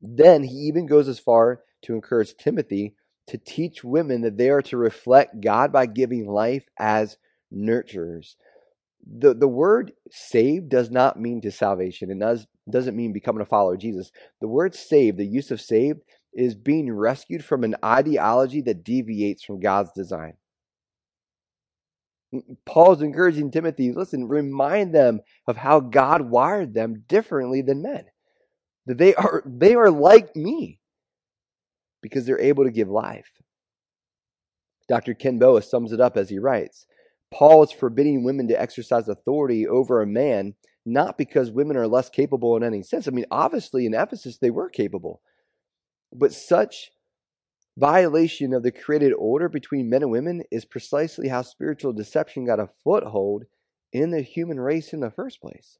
Then 0.00 0.44
he 0.44 0.56
even 0.56 0.86
goes 0.86 1.08
as 1.08 1.18
far 1.18 1.62
to 1.82 1.94
encourage 1.94 2.36
Timothy 2.36 2.94
to 3.28 3.38
teach 3.38 3.84
women 3.84 4.22
that 4.22 4.36
they 4.36 4.50
are 4.50 4.62
to 4.62 4.76
reflect 4.76 5.40
God 5.40 5.72
by 5.72 5.86
giving 5.86 6.26
life 6.26 6.64
as 6.78 7.16
nurturers. 7.52 8.36
The, 9.08 9.34
the 9.34 9.48
word 9.48 9.92
saved 10.10 10.68
does 10.68 10.90
not 10.90 11.20
mean 11.20 11.40
to 11.42 11.50
salvation. 11.50 12.10
It 12.10 12.18
does, 12.18 12.46
doesn't 12.68 12.96
mean 12.96 13.12
becoming 13.12 13.42
a 13.42 13.46
follower 13.46 13.74
of 13.74 13.80
Jesus. 13.80 14.10
The 14.40 14.48
word 14.48 14.74
saved, 14.74 15.18
the 15.18 15.26
use 15.26 15.50
of 15.50 15.60
saved, 15.60 16.00
is 16.36 16.54
being 16.54 16.92
rescued 16.92 17.44
from 17.44 17.64
an 17.64 17.74
ideology 17.82 18.60
that 18.60 18.84
deviates 18.84 19.42
from 19.42 19.58
God's 19.58 19.90
design. 19.92 20.34
Paul's 22.66 23.00
encouraging 23.00 23.50
Timothy, 23.50 23.92
listen, 23.92 24.28
remind 24.28 24.94
them 24.94 25.20
of 25.46 25.56
how 25.56 25.80
God 25.80 26.22
wired 26.30 26.74
them 26.74 27.04
differently 27.08 27.62
than 27.62 27.82
men. 27.82 28.04
That 28.84 28.98
they 28.98 29.14
are 29.14 29.42
they 29.46 29.74
are 29.74 29.90
like 29.90 30.36
me 30.36 30.78
because 32.02 32.26
they're 32.26 32.40
able 32.40 32.64
to 32.64 32.70
give 32.70 32.88
life. 32.88 33.30
Dr. 34.88 35.14
Ken 35.14 35.38
Boa 35.38 35.62
sums 35.62 35.92
it 35.92 36.00
up 36.00 36.16
as 36.16 36.28
he 36.28 36.38
writes 36.38 36.86
Paul 37.32 37.62
is 37.62 37.72
forbidding 37.72 38.24
women 38.24 38.46
to 38.48 38.60
exercise 38.60 39.08
authority 39.08 39.66
over 39.66 40.02
a 40.02 40.06
man, 40.06 40.54
not 40.84 41.16
because 41.16 41.50
women 41.50 41.76
are 41.76 41.88
less 41.88 42.10
capable 42.10 42.56
in 42.56 42.62
any 42.62 42.82
sense. 42.82 43.08
I 43.08 43.10
mean, 43.12 43.26
obviously 43.30 43.86
in 43.86 43.94
Ephesus 43.94 44.36
they 44.38 44.50
were 44.50 44.68
capable. 44.68 45.22
But 46.18 46.32
such 46.32 46.92
violation 47.76 48.54
of 48.54 48.62
the 48.62 48.72
created 48.72 49.12
order 49.12 49.50
between 49.50 49.90
men 49.90 50.02
and 50.02 50.10
women 50.10 50.44
is 50.50 50.64
precisely 50.64 51.28
how 51.28 51.42
spiritual 51.42 51.92
deception 51.92 52.46
got 52.46 52.58
a 52.58 52.70
foothold 52.82 53.44
in 53.92 54.10
the 54.10 54.22
human 54.22 54.58
race 54.58 54.94
in 54.94 55.00
the 55.00 55.10
first 55.10 55.42
place. 55.42 55.78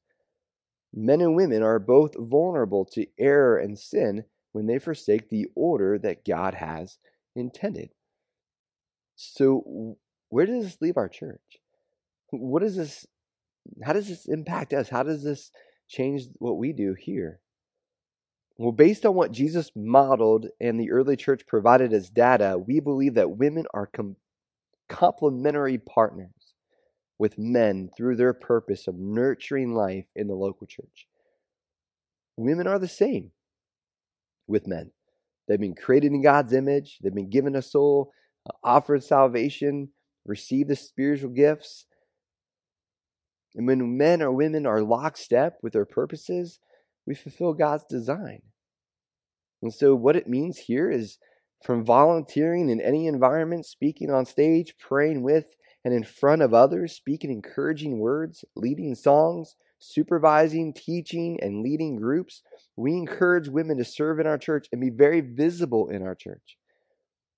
Men 0.92 1.22
and 1.22 1.34
women 1.34 1.62
are 1.62 1.78
both 1.78 2.14
vulnerable 2.18 2.84
to 2.92 3.06
error 3.18 3.56
and 3.56 3.78
sin 3.78 4.24
when 4.52 4.66
they 4.66 4.78
forsake 4.78 5.30
the 5.30 5.46
order 5.54 5.98
that 5.98 6.24
God 6.24 6.54
has 6.54 6.98
intended. 7.34 7.90
So, 9.14 9.96
where 10.28 10.44
does 10.44 10.64
this 10.64 10.82
leave 10.82 10.98
our 10.98 11.08
church? 11.08 11.58
What 12.30 12.60
does 12.60 12.76
this, 12.76 13.06
how 13.82 13.94
does 13.94 14.08
this 14.08 14.26
impact 14.26 14.74
us? 14.74 14.90
How 14.90 15.02
does 15.02 15.22
this 15.22 15.50
change 15.88 16.24
what 16.38 16.58
we 16.58 16.74
do 16.74 16.94
here? 16.98 17.40
Well, 18.58 18.72
based 18.72 19.04
on 19.04 19.14
what 19.14 19.32
Jesus 19.32 19.70
modeled 19.76 20.46
and 20.60 20.80
the 20.80 20.90
early 20.90 21.16
church 21.16 21.46
provided 21.46 21.92
as 21.92 22.08
data, 22.08 22.56
we 22.58 22.80
believe 22.80 23.14
that 23.14 23.36
women 23.36 23.66
are 23.74 23.86
com- 23.86 24.16
complementary 24.88 25.78
partners 25.78 26.54
with 27.18 27.38
men 27.38 27.90
through 27.96 28.16
their 28.16 28.32
purpose 28.32 28.88
of 28.88 28.96
nurturing 28.96 29.74
life 29.74 30.06
in 30.14 30.26
the 30.26 30.34
local 30.34 30.66
church. 30.66 31.06
Women 32.36 32.66
are 32.66 32.78
the 32.78 32.88
same 32.88 33.32
with 34.46 34.66
men. 34.66 34.90
They've 35.48 35.60
been 35.60 35.74
created 35.74 36.12
in 36.12 36.22
God's 36.22 36.52
image, 36.52 36.98
they've 37.02 37.14
been 37.14 37.30
given 37.30 37.56
a 37.56 37.62
soul, 37.62 38.12
uh, 38.48 38.52
offered 38.64 39.04
salvation, 39.04 39.90
received 40.24 40.70
the 40.70 40.76
spiritual 40.76 41.30
gifts. 41.30 41.86
And 43.54 43.66
when 43.66 43.96
men 43.96 44.22
or 44.22 44.32
women 44.32 44.66
are 44.66 44.82
lockstep 44.82 45.58
with 45.62 45.72
their 45.72 45.86
purposes, 45.86 46.58
we 47.06 47.14
fulfill 47.14 47.52
God's 47.52 47.84
design. 47.88 48.42
And 49.62 49.72
so, 49.72 49.94
what 49.94 50.16
it 50.16 50.28
means 50.28 50.58
here 50.58 50.90
is 50.90 51.18
from 51.64 51.84
volunteering 51.84 52.68
in 52.68 52.80
any 52.80 53.06
environment, 53.06 53.66
speaking 53.66 54.10
on 54.10 54.26
stage, 54.26 54.74
praying 54.78 55.22
with 55.22 55.46
and 55.84 55.94
in 55.94 56.04
front 56.04 56.42
of 56.42 56.52
others, 56.52 56.92
speaking 56.92 57.30
encouraging 57.30 57.98
words, 57.98 58.44
leading 58.56 58.94
songs, 58.94 59.54
supervising, 59.78 60.74
teaching, 60.74 61.38
and 61.40 61.62
leading 61.62 61.96
groups, 61.96 62.42
we 62.76 62.92
encourage 62.92 63.48
women 63.48 63.78
to 63.78 63.84
serve 63.84 64.18
in 64.18 64.26
our 64.26 64.38
church 64.38 64.66
and 64.72 64.80
be 64.80 64.90
very 64.90 65.20
visible 65.20 65.88
in 65.88 66.02
our 66.02 66.14
church. 66.14 66.56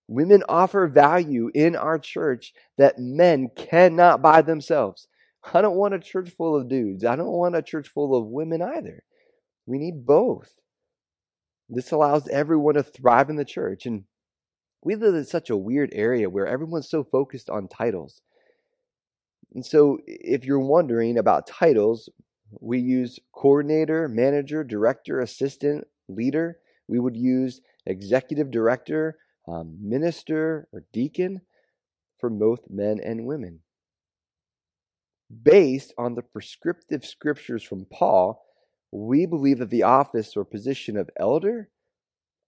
Women 0.09 0.43
offer 0.49 0.87
value 0.87 1.51
in 1.55 1.77
our 1.77 1.99
church 1.99 2.55
that 2.79 2.99
men 2.99 3.51
cannot 3.55 4.23
buy 4.23 4.41
themselves. 4.41 5.07
I 5.53 5.61
don't 5.61 5.77
want 5.77 5.95
a 5.95 5.99
church 5.99 6.31
full 6.31 6.57
of 6.57 6.69
dudes. 6.69 7.05
I 7.05 7.17
don't 7.17 7.27
want 7.27 7.57
a 7.57 7.63
church 7.63 7.89
full 7.89 8.17
of 8.17 8.27
women 8.27 8.63
either. 8.63 9.03
We 9.69 9.79
need 9.79 10.07
both. 10.07 10.55
This 11.69 11.93
allows 11.93 12.27
everyone 12.29 12.75
to 12.75 12.83
thrive 12.83 13.29
in 13.29 13.37
the 13.37 13.45
church. 13.45 13.85
And 13.85 14.05
we 14.83 14.95
live 14.95 15.15
in 15.15 15.27
such 15.27 15.51
a 15.51 15.57
weird 15.59 15.91
area 15.93 16.31
where 16.31 16.47
everyone's 16.47 16.89
so 16.89 17.05
focused 17.05 17.51
on 17.51 17.69
titles. 17.69 18.23
And 19.55 19.65
so, 19.65 19.99
if 20.07 20.47
you're 20.47 20.59
wondering 20.59 21.19
about 21.19 21.47
titles, 21.47 22.09
we 22.61 22.79
use 22.79 23.19
coordinator, 23.33 24.09
manager, 24.09 24.65
director, 24.65 25.21
assistant, 25.21 25.87
leader. 26.09 26.59
We 26.87 26.99
would 26.99 27.17
use 27.17 27.61
executive 27.85 28.51
director, 28.51 29.19
um, 29.47 29.77
minister, 29.83 30.67
or 30.73 30.85
deacon 30.95 31.43
for 32.19 32.31
both 32.31 32.61
men 32.71 33.01
and 33.05 33.27
women. 33.27 33.61
Based 35.43 35.93
on 35.99 36.15
the 36.15 36.23
prescriptive 36.23 37.05
scriptures 37.05 37.63
from 37.63 37.85
Paul, 37.85 38.48
we 38.91 39.27
believe 39.27 39.59
that 39.59 39.71
the 39.71 39.83
office 39.83 40.37
or 40.37 40.45
position 40.45 40.97
of 40.97 41.11
elder, 41.17 41.69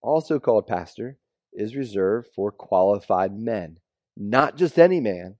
also 0.01 0.39
called 0.39 0.67
pastor, 0.67 1.17
is 1.53 1.75
reserved 1.75 2.29
for 2.35 2.51
qualified 2.51 3.37
men. 3.37 3.77
Not 4.17 4.57
just 4.57 4.79
any 4.79 4.99
man, 4.99 5.35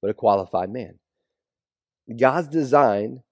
but 0.00 0.10
a 0.10 0.14
qualified 0.14 0.70
man. 0.70 0.98
God's 2.18 2.48
design 2.48 3.22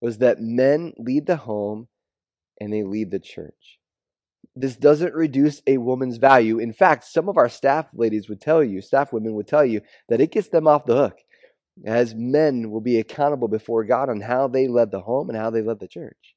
was 0.00 0.18
that 0.18 0.40
men 0.40 0.92
lead 0.96 1.26
the 1.26 1.36
home 1.36 1.88
and 2.60 2.72
they 2.72 2.82
lead 2.82 3.10
the 3.10 3.20
church. 3.20 3.78
This 4.56 4.76
doesn't 4.76 5.14
reduce 5.14 5.62
a 5.66 5.78
woman's 5.78 6.16
value. 6.16 6.58
In 6.58 6.72
fact, 6.72 7.04
some 7.04 7.28
of 7.28 7.36
our 7.36 7.48
staff 7.48 7.86
ladies 7.94 8.28
would 8.28 8.40
tell 8.40 8.64
you, 8.64 8.80
staff 8.80 9.12
women 9.12 9.34
would 9.34 9.46
tell 9.46 9.64
you, 9.64 9.80
that 10.08 10.20
it 10.20 10.32
gets 10.32 10.48
them 10.48 10.66
off 10.66 10.86
the 10.86 10.96
hook 10.96 11.18
as 11.84 12.14
men 12.14 12.70
will 12.70 12.80
be 12.80 12.98
accountable 12.98 13.48
before 13.48 13.84
God 13.84 14.08
on 14.08 14.20
how 14.20 14.48
they 14.48 14.68
led 14.68 14.90
the 14.90 15.00
home 15.00 15.28
and 15.30 15.38
how 15.38 15.50
they 15.50 15.62
led 15.62 15.80
the 15.80 15.88
church. 15.88 16.34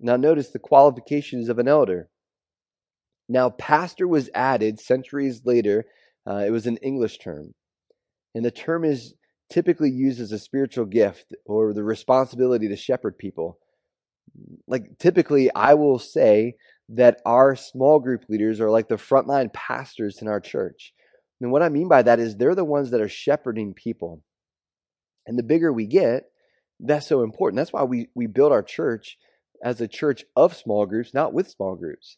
Now, 0.00 0.16
notice 0.16 0.48
the 0.50 0.58
qualifications 0.58 1.48
of 1.48 1.58
an 1.58 1.68
elder. 1.68 2.08
Now, 3.28 3.50
pastor 3.50 4.08
was 4.08 4.30
added 4.34 4.80
centuries 4.80 5.42
later. 5.44 5.84
Uh, 6.26 6.44
it 6.46 6.50
was 6.50 6.66
an 6.66 6.78
English 6.78 7.18
term. 7.18 7.54
And 8.34 8.44
the 8.44 8.50
term 8.50 8.84
is 8.84 9.14
typically 9.50 9.90
used 9.90 10.20
as 10.20 10.32
a 10.32 10.38
spiritual 10.38 10.86
gift 10.86 11.34
or 11.44 11.74
the 11.74 11.84
responsibility 11.84 12.68
to 12.68 12.76
shepherd 12.76 13.18
people. 13.18 13.58
Like, 14.66 14.98
typically, 14.98 15.52
I 15.54 15.74
will 15.74 15.98
say 15.98 16.54
that 16.90 17.20
our 17.26 17.56
small 17.56 17.98
group 18.00 18.24
leaders 18.28 18.60
are 18.60 18.70
like 18.70 18.88
the 18.88 18.96
frontline 18.96 19.52
pastors 19.52 20.22
in 20.22 20.28
our 20.28 20.40
church. 20.40 20.92
And 21.40 21.50
what 21.50 21.62
I 21.62 21.68
mean 21.68 21.88
by 21.88 22.02
that 22.02 22.20
is 22.20 22.36
they're 22.36 22.54
the 22.54 22.64
ones 22.64 22.90
that 22.90 23.00
are 23.00 23.08
shepherding 23.08 23.74
people. 23.74 24.22
And 25.26 25.38
the 25.38 25.42
bigger 25.42 25.72
we 25.72 25.86
get, 25.86 26.24
that's 26.78 27.06
so 27.06 27.22
important. 27.22 27.56
That's 27.56 27.72
why 27.72 27.84
we, 27.84 28.08
we 28.14 28.26
build 28.26 28.52
our 28.52 28.62
church 28.62 29.18
as 29.62 29.80
a 29.80 29.88
church 29.88 30.24
of 30.36 30.56
small 30.56 30.86
groups, 30.86 31.14
not 31.14 31.32
with 31.32 31.50
small 31.50 31.76
groups, 31.76 32.16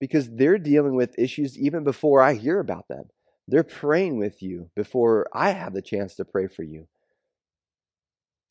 because 0.00 0.28
they're 0.30 0.58
dealing 0.58 0.94
with 0.94 1.18
issues 1.18 1.58
even 1.58 1.84
before 1.84 2.22
I 2.22 2.34
hear 2.34 2.60
about 2.60 2.88
them. 2.88 3.04
They're 3.46 3.64
praying 3.64 4.18
with 4.18 4.42
you 4.42 4.70
before 4.76 5.26
I 5.32 5.50
have 5.50 5.72
the 5.72 5.82
chance 5.82 6.14
to 6.16 6.24
pray 6.24 6.48
for 6.48 6.62
you. 6.62 6.86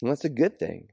And 0.02 0.10
that's 0.10 0.26
a 0.26 0.30
good 0.30 0.58
thing. 0.60 0.90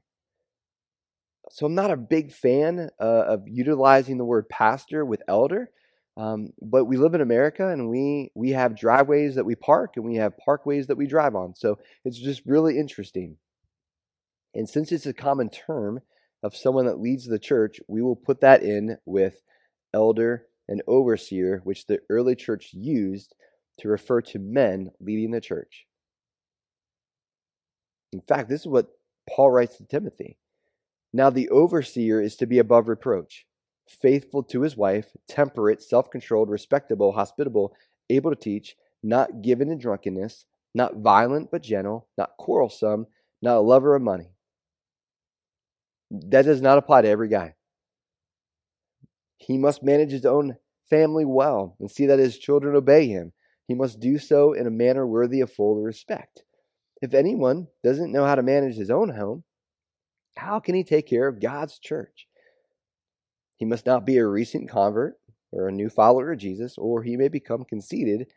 So 1.49 1.65
I'm 1.65 1.75
not 1.75 1.91
a 1.91 1.97
big 1.97 2.31
fan 2.31 2.89
uh, 2.99 3.03
of 3.03 3.47
utilizing 3.47 4.17
the 4.17 4.25
word 4.25 4.49
pastor 4.49 5.05
with 5.05 5.21
elder 5.27 5.69
um, 6.17 6.49
but 6.61 6.85
we 6.85 6.97
live 6.97 7.13
in 7.13 7.21
America 7.21 7.67
and 7.67 7.89
we, 7.89 8.31
we 8.35 8.51
have 8.51 8.77
driveways 8.77 9.35
that 9.35 9.45
we 9.45 9.55
park 9.55 9.93
and 9.97 10.05
we 10.05 10.15
have 10.15 10.33
parkways 10.47 10.87
that 10.87 10.97
we 10.97 11.07
drive 11.07 11.35
on. 11.35 11.55
So 11.55 11.77
it's 12.05 12.19
just 12.19 12.43
really 12.45 12.79
interesting. 12.79 13.37
And 14.53 14.69
since 14.69 14.91
it's 14.93 15.05
a 15.05 15.13
common 15.13 15.49
term 15.49 15.99
of 16.41 16.55
someone 16.55 16.85
that 16.85 17.01
leads 17.01 17.25
the 17.25 17.39
church, 17.39 17.81
we 17.87 18.01
will 18.01 18.15
put 18.15 18.41
that 18.41 18.63
in 18.63 18.97
with 19.05 19.41
elder 19.93 20.45
and 20.69 20.81
overseer, 20.87 21.59
which 21.63 21.85
the 21.85 21.99
early 22.09 22.35
church 22.35 22.69
used 22.71 23.35
to 23.79 23.89
refer 23.89 24.21
to 24.21 24.39
men 24.39 24.91
leading 25.01 25.31
the 25.31 25.41
church. 25.41 25.85
In 28.13 28.21
fact, 28.21 28.47
this 28.47 28.61
is 28.61 28.67
what 28.67 28.87
Paul 29.29 29.51
writes 29.51 29.77
to 29.77 29.85
Timothy. 29.85 30.37
Now, 31.11 31.29
the 31.29 31.49
overseer 31.49 32.21
is 32.21 32.37
to 32.37 32.45
be 32.45 32.59
above 32.59 32.87
reproach 32.87 33.45
faithful 33.87 34.43
to 34.43 34.61
his 34.61 34.75
wife, 34.75 35.15
temperate, 35.27 35.81
self 35.81 36.09
controlled, 36.09 36.49
respectable, 36.49 37.11
hospitable, 37.11 37.75
able 38.09 38.31
to 38.31 38.35
teach, 38.35 38.75
not 39.03 39.41
given 39.41 39.69
to 39.69 39.75
drunkenness, 39.75 40.45
not 40.73 40.97
violent 40.97 41.51
but 41.51 41.63
gentle, 41.63 42.07
not 42.17 42.37
quarrelsome, 42.37 43.07
not 43.41 43.57
a 43.57 43.61
lover 43.61 43.95
of 43.95 44.01
money. 44.01 44.31
That 46.11 46.45
does 46.45 46.61
not 46.61 46.77
apply 46.77 47.03
to 47.03 47.07
every 47.07 47.29
guy. 47.29 47.55
He 49.37 49.57
must 49.57 49.83
manage 49.83 50.11
his 50.11 50.25
own 50.25 50.57
family 50.89 51.25
well 51.25 51.75
and 51.79 51.89
see 51.89 52.07
that 52.07 52.19
his 52.19 52.37
children 52.37 52.75
obey 52.75 53.07
him. 53.07 53.33
He 53.67 53.73
must 53.73 53.99
do 53.99 54.17
so 54.17 54.53
in 54.53 54.67
a 54.67 54.71
manner 54.71 55.05
worthy 55.05 55.41
of 55.41 55.51
full 55.51 55.81
respect. 55.81 56.43
If 57.01 57.13
anyone 57.13 57.67
doesn't 57.83 58.11
know 58.11 58.25
how 58.25 58.35
to 58.35 58.43
manage 58.43 58.75
his 58.75 58.89
own 58.89 59.09
home, 59.09 59.43
how 60.37 60.59
can 60.59 60.75
he 60.75 60.83
take 60.83 61.07
care 61.07 61.27
of 61.27 61.41
God's 61.41 61.79
church? 61.79 62.27
He 63.55 63.65
must 63.65 63.85
not 63.85 64.05
be 64.05 64.17
a 64.17 64.27
recent 64.27 64.69
convert 64.69 65.17
or 65.51 65.67
a 65.67 65.71
new 65.71 65.89
follower 65.89 66.31
of 66.31 66.39
Jesus, 66.39 66.77
or 66.77 67.03
he 67.03 67.15
may 67.15 67.29
become 67.29 67.63
conceited 67.63 68.27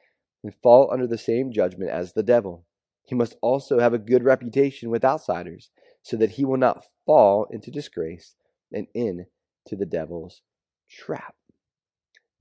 and 0.45 0.55
fall 0.63 0.91
under 0.93 1.07
the 1.07 1.19
same 1.19 1.53
judgment 1.53 1.91
as 1.91 2.13
the 2.13 2.23
devil. 2.23 2.65
He 3.05 3.15
must 3.15 3.37
also 3.43 3.81
have 3.81 3.95
a 3.95 3.99
good 3.99 4.23
reputation 4.23 4.91
with 4.91 5.05
outsiders, 5.05 5.71
so 6.03 6.17
that 6.19 6.33
he 6.33 6.45
will 6.45 6.59
not 6.59 6.87
fall 7.07 7.47
into 7.51 7.71
disgrace 7.71 8.35
and 8.73 8.87
into 8.95 9.27
the 9.71 9.87
devil's 9.87 10.43
trap. 10.89 11.35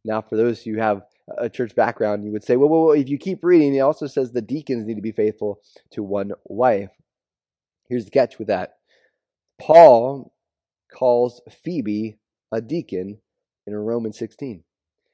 Now, 0.05 0.21
for 0.21 0.37
those 0.37 0.61
who 0.61 0.77
have 0.77 1.01
a 1.37 1.49
church 1.49 1.75
background, 1.75 2.23
you 2.23 2.31
would 2.31 2.43
say, 2.43 2.55
well, 2.55 2.69
well, 2.69 2.85
well, 2.85 2.95
if 2.95 3.09
you 3.09 3.17
keep 3.17 3.43
reading, 3.43 3.75
it 3.75 3.79
also 3.79 4.07
says 4.07 4.31
the 4.31 4.41
deacons 4.41 4.85
need 4.85 4.95
to 4.95 5.01
be 5.01 5.11
faithful 5.11 5.59
to 5.91 6.03
one 6.03 6.31
wife. 6.45 6.91
Here's 7.89 8.05
the 8.05 8.11
catch 8.11 8.37
with 8.37 8.47
that 8.47 8.75
Paul 9.59 10.33
calls 10.93 11.41
Phoebe 11.63 12.19
a 12.51 12.61
deacon 12.61 13.19
in 13.65 13.75
Romans 13.75 14.17
16. 14.17 14.63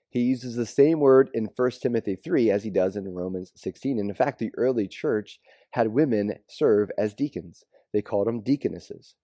He 0.10 0.22
uses 0.22 0.56
the 0.56 0.66
same 0.66 1.00
word 1.00 1.32
in 1.34 1.50
1 1.56 1.72
Timothy 1.82 2.16
3 2.16 2.52
as 2.52 2.64
he 2.64 2.70
does 2.70 2.96
in 2.96 3.14
Romans 3.14 3.52
16. 3.56 3.98
And 3.98 4.10
in 4.10 4.16
fact, 4.16 4.38
the 4.38 4.52
early 4.58 4.88
church 4.88 5.40
had 5.72 5.88
women 5.88 6.36
serve 6.48 6.92
as 6.98 7.16
deacons. 7.16 7.64
They 7.94 8.04
called 8.04 8.28
them 8.28 8.42
deaconesses. 8.42 9.16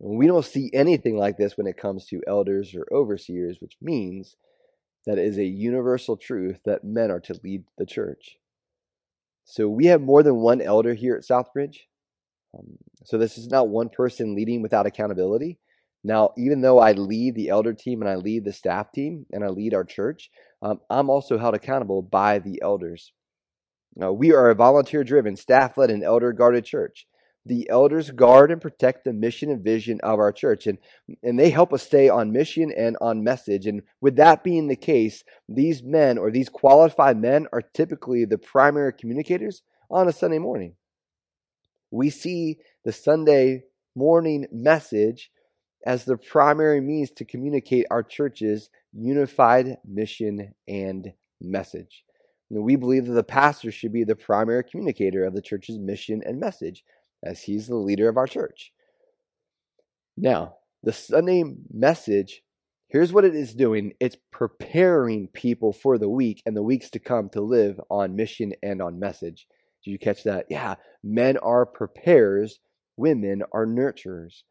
And 0.00 0.18
we 0.18 0.26
don't 0.26 0.44
see 0.44 0.70
anything 0.74 1.16
like 1.16 1.36
this 1.36 1.56
when 1.56 1.68
it 1.68 1.76
comes 1.76 2.04
to 2.06 2.20
elders 2.26 2.74
or 2.74 2.86
overseers, 2.92 3.58
which 3.60 3.76
means 3.80 4.36
that 5.06 5.18
it 5.18 5.24
is 5.24 5.38
a 5.38 5.44
universal 5.44 6.16
truth 6.16 6.60
that 6.64 6.84
men 6.84 7.10
are 7.12 7.20
to 7.20 7.40
lead 7.44 7.64
the 7.78 7.86
church. 7.86 8.38
So 9.44 9.68
we 9.68 9.86
have 9.86 10.02
more 10.02 10.24
than 10.24 10.36
one 10.36 10.60
elder 10.60 10.94
here 10.94 11.14
at 11.14 11.22
Southbridge. 11.22 11.82
Um, 12.58 12.78
so 13.04 13.16
this 13.16 13.38
is 13.38 13.46
not 13.46 13.68
one 13.68 13.88
person 13.88 14.34
leading 14.34 14.62
without 14.62 14.86
accountability. 14.86 15.60
Now, 16.06 16.34
even 16.38 16.60
though 16.60 16.78
I 16.78 16.92
lead 16.92 17.34
the 17.34 17.48
elder 17.48 17.74
team 17.74 18.00
and 18.00 18.08
I 18.08 18.14
lead 18.14 18.44
the 18.44 18.52
staff 18.52 18.92
team 18.92 19.26
and 19.32 19.42
I 19.42 19.48
lead 19.48 19.74
our 19.74 19.82
church, 19.82 20.30
um, 20.62 20.78
I'm 20.88 21.10
also 21.10 21.36
held 21.36 21.56
accountable 21.56 22.00
by 22.00 22.38
the 22.38 22.62
elders. 22.62 23.12
Now, 23.96 24.12
we 24.12 24.32
are 24.32 24.48
a 24.48 24.54
volunteer 24.54 25.02
driven, 25.02 25.34
staff 25.34 25.76
led, 25.76 25.90
and 25.90 26.04
elder 26.04 26.32
guarded 26.32 26.64
church. 26.64 27.08
The 27.44 27.68
elders 27.68 28.12
guard 28.12 28.52
and 28.52 28.60
protect 28.60 29.02
the 29.02 29.12
mission 29.12 29.50
and 29.50 29.64
vision 29.64 29.98
of 30.04 30.20
our 30.20 30.30
church, 30.30 30.68
and, 30.68 30.78
and 31.24 31.40
they 31.40 31.50
help 31.50 31.72
us 31.72 31.82
stay 31.82 32.08
on 32.08 32.30
mission 32.30 32.72
and 32.76 32.96
on 33.00 33.24
message. 33.24 33.66
And 33.66 33.82
with 34.00 34.14
that 34.14 34.44
being 34.44 34.68
the 34.68 34.76
case, 34.76 35.24
these 35.48 35.82
men 35.82 36.18
or 36.18 36.30
these 36.30 36.48
qualified 36.48 37.16
men 37.20 37.48
are 37.52 37.62
typically 37.62 38.24
the 38.24 38.38
primary 38.38 38.92
communicators 38.92 39.62
on 39.90 40.06
a 40.06 40.12
Sunday 40.12 40.38
morning. 40.38 40.76
We 41.90 42.10
see 42.10 42.58
the 42.84 42.92
Sunday 42.92 43.64
morning 43.96 44.46
message 44.52 45.32
as 45.86 46.04
the 46.04 46.18
primary 46.18 46.80
means 46.80 47.10
to 47.12 47.24
communicate 47.24 47.86
our 47.90 48.02
church's 48.02 48.68
unified 48.92 49.78
mission 49.86 50.52
and 50.68 51.12
message. 51.40 52.04
And 52.50 52.62
we 52.62 52.76
believe 52.76 53.06
that 53.06 53.14
the 53.14 53.22
pastor 53.22 53.72
should 53.72 53.92
be 53.92 54.04
the 54.04 54.16
primary 54.16 54.64
communicator 54.64 55.24
of 55.24 55.34
the 55.34 55.42
church's 55.42 55.78
mission 55.78 56.22
and 56.26 56.38
message, 56.38 56.84
as 57.24 57.42
he's 57.42 57.66
the 57.68 57.76
leader 57.76 58.08
of 58.08 58.18
our 58.18 58.26
church. 58.26 58.72
Now, 60.16 60.56
the 60.82 60.92
Sunday 60.92 61.44
message 61.72 62.42
Here's 62.88 63.12
what 63.12 63.24
it 63.24 63.34
is 63.34 63.54
doing 63.54 63.94
it's 63.98 64.16
preparing 64.30 65.28
people 65.28 65.72
for 65.72 65.98
the 65.98 66.08
week 66.08 66.42
and 66.46 66.56
the 66.56 66.62
weeks 66.62 66.88
to 66.90 67.00
come 67.00 67.28
to 67.30 67.40
live 67.40 67.80
on 67.90 68.14
mission 68.14 68.52
and 68.62 68.80
on 68.80 69.00
message. 69.00 69.48
Did 69.84 69.90
you 69.90 69.98
catch 69.98 70.22
that? 70.24 70.46
Yeah, 70.48 70.76
men 71.02 71.36
are 71.38 71.66
preparers, 71.66 72.60
women 72.96 73.42
are 73.52 73.66
nurturers. 73.66 74.44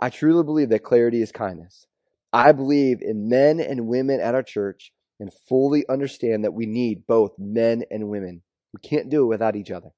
I 0.00 0.10
truly 0.10 0.44
believe 0.44 0.68
that 0.68 0.84
clarity 0.84 1.22
is 1.22 1.32
kindness. 1.32 1.86
I 2.32 2.52
believe 2.52 3.02
in 3.02 3.28
men 3.28 3.60
and 3.60 3.88
women 3.88 4.20
at 4.20 4.34
our 4.34 4.42
church 4.42 4.92
and 5.18 5.32
fully 5.48 5.84
understand 5.88 6.44
that 6.44 6.54
we 6.54 6.66
need 6.66 7.06
both 7.06 7.32
men 7.38 7.84
and 7.90 8.08
women. 8.08 8.42
We 8.72 8.88
can't 8.88 9.10
do 9.10 9.24
it 9.24 9.28
without 9.28 9.56
each 9.56 9.70
other. 9.70 9.90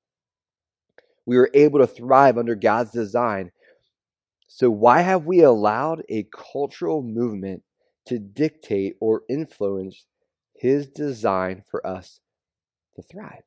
We 1.27 1.37
are 1.37 1.51
able 1.53 1.81
to 1.81 1.87
thrive 1.87 2.39
under 2.39 2.55
God's 2.55 2.93
design. 2.93 3.51
So, 4.49 4.71
why 4.71 5.03
have 5.03 5.27
we 5.27 5.43
allowed 5.43 6.03
a 6.09 6.27
cultural 6.33 7.03
movement 7.03 7.63
to 8.07 8.19
dictate 8.19 8.97
or 9.01 9.23
influence 9.29 10.07
His 10.55 10.89
design 10.89 11.63
for 11.71 11.87
us 11.87 12.21
to 12.97 13.03
thrive? 13.03 13.43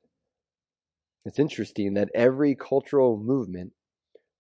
It's 1.26 1.39
interesting 1.39 1.96
that 1.96 2.10
every 2.13 2.56
cultural 2.56 3.18
movement 3.18 3.74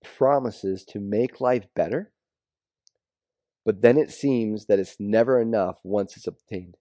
promises 0.03 0.83
to 0.85 0.99
make 0.99 1.41
life 1.41 1.65
better, 1.75 2.11
but 3.65 3.81
then 3.81 3.97
it 3.97 4.11
seems 4.11 4.65
that 4.65 4.79
it's 4.79 4.97
never 4.99 5.39
enough 5.39 5.77
once 5.83 6.17
it's 6.17 6.27
obtained. 6.27 6.75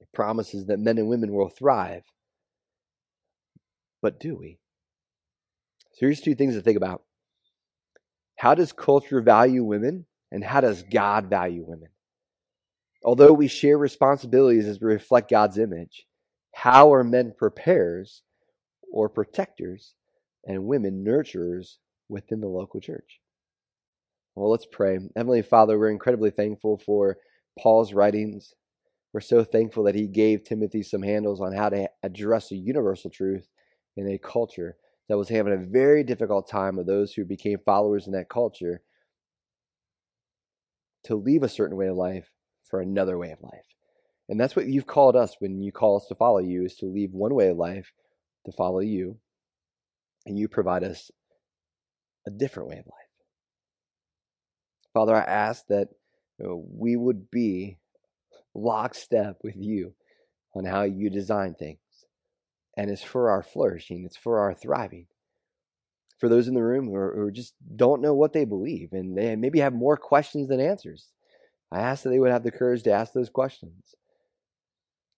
It 0.00 0.08
promises 0.12 0.66
that 0.66 0.78
men 0.78 0.98
and 0.98 1.08
women 1.08 1.32
will 1.32 1.48
thrive, 1.48 2.04
but 4.00 4.18
do 4.18 4.36
we? 4.36 4.58
So 5.92 6.06
here's 6.06 6.20
two 6.20 6.34
things 6.34 6.54
to 6.54 6.62
think 6.62 6.76
about. 6.76 7.02
How 8.36 8.54
does 8.54 8.72
culture 8.72 9.20
value 9.20 9.64
women, 9.64 10.06
and 10.30 10.44
how 10.44 10.60
does 10.60 10.84
God 10.84 11.28
value 11.28 11.64
women? 11.66 11.88
Although 13.04 13.32
we 13.32 13.48
share 13.48 13.78
responsibilities 13.78 14.66
as 14.66 14.80
we 14.80 14.86
reflect 14.86 15.30
God's 15.30 15.58
image, 15.58 16.06
how 16.54 16.92
are 16.92 17.04
men 17.04 17.34
preparers 17.36 18.22
or 18.92 19.08
protectors 19.08 19.94
and 20.48 20.64
women 20.64 21.04
nurturers 21.06 21.76
within 22.08 22.40
the 22.40 22.48
local 22.48 22.80
church? 22.80 23.20
Well, 24.34 24.50
let's 24.50 24.66
pray. 24.66 24.98
Heavenly 25.14 25.42
Father, 25.42 25.78
we're 25.78 25.90
incredibly 25.90 26.30
thankful 26.30 26.78
for 26.78 27.18
Paul's 27.58 27.92
writings. 27.92 28.54
We're 29.12 29.20
so 29.20 29.44
thankful 29.44 29.84
that 29.84 29.94
he 29.94 30.06
gave 30.06 30.44
Timothy 30.44 30.82
some 30.82 31.02
handles 31.02 31.40
on 31.40 31.52
how 31.52 31.68
to 31.68 31.88
address 32.02 32.50
a 32.50 32.56
universal 32.56 33.10
truth 33.10 33.48
in 33.96 34.08
a 34.08 34.18
culture 34.18 34.76
that 35.08 35.18
was 35.18 35.28
having 35.28 35.52
a 35.52 35.56
very 35.56 36.04
difficult 36.04 36.48
time 36.48 36.78
of 36.78 36.86
those 36.86 37.12
who 37.12 37.24
became 37.24 37.58
followers 37.64 38.06
in 38.06 38.12
that 38.12 38.28
culture 38.28 38.80
to 41.04 41.16
leave 41.16 41.42
a 41.42 41.48
certain 41.48 41.76
way 41.76 41.86
of 41.86 41.96
life 41.96 42.30
for 42.68 42.80
another 42.80 43.18
way 43.18 43.30
of 43.30 43.42
life. 43.42 43.64
And 44.28 44.38
that's 44.38 44.54
what 44.54 44.66
you've 44.66 44.86
called 44.86 45.16
us 45.16 45.36
when 45.38 45.62
you 45.62 45.72
call 45.72 45.96
us 45.96 46.06
to 46.08 46.14
follow 46.14 46.38
you 46.38 46.64
is 46.64 46.76
to 46.76 46.86
leave 46.86 47.12
one 47.12 47.34
way 47.34 47.48
of 47.48 47.56
life 47.56 47.92
to 48.44 48.52
follow 48.52 48.80
you 48.80 49.16
and 50.26 50.38
you 50.38 50.48
provide 50.48 50.84
us 50.84 51.10
a 52.26 52.30
different 52.30 52.68
way 52.68 52.78
of 52.78 52.86
life. 52.86 53.08
Father, 54.92 55.14
I 55.14 55.20
ask 55.20 55.66
that 55.68 55.88
you 56.38 56.46
know, 56.46 56.64
we 56.70 56.96
would 56.96 57.30
be 57.30 57.78
lockstep 58.54 59.38
with 59.42 59.56
you 59.56 59.94
on 60.54 60.64
how 60.64 60.82
you 60.82 61.10
design 61.10 61.54
things. 61.54 61.78
And 62.76 62.90
it's 62.90 63.02
for 63.02 63.30
our 63.30 63.42
flourishing, 63.42 64.04
it's 64.04 64.16
for 64.16 64.38
our 64.38 64.54
thriving. 64.54 65.06
For 66.18 66.28
those 66.28 66.48
in 66.48 66.54
the 66.54 66.62
room 66.62 66.86
who, 66.86 66.96
are, 66.96 67.14
who 67.14 67.30
just 67.30 67.54
don't 67.76 68.02
know 68.02 68.14
what 68.14 68.32
they 68.32 68.44
believe 68.44 68.92
and 68.92 69.16
they 69.16 69.36
maybe 69.36 69.60
have 69.60 69.72
more 69.72 69.96
questions 69.96 70.48
than 70.48 70.60
answers, 70.60 71.08
I 71.70 71.80
ask 71.80 72.02
that 72.02 72.10
they 72.10 72.18
would 72.18 72.32
have 72.32 72.42
the 72.42 72.50
courage 72.50 72.82
to 72.84 72.92
ask 72.92 73.12
those 73.12 73.30
questions. 73.30 73.94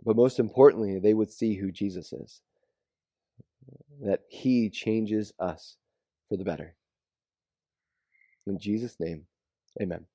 But 0.05 0.17
most 0.17 0.39
importantly, 0.39 0.99
they 0.99 1.15
would 1.15 1.31
see 1.31 1.55
who 1.55 1.71
Jesus 1.71 2.13
is 2.13 2.41
that 4.03 4.21
He 4.29 4.71
changes 4.71 5.33
us 5.39 5.77
for 6.29 6.37
the 6.37 6.45
better. 6.45 6.75
In 8.47 8.59
Jesus' 8.59 8.97
name, 9.01 9.27
amen. 9.81 10.07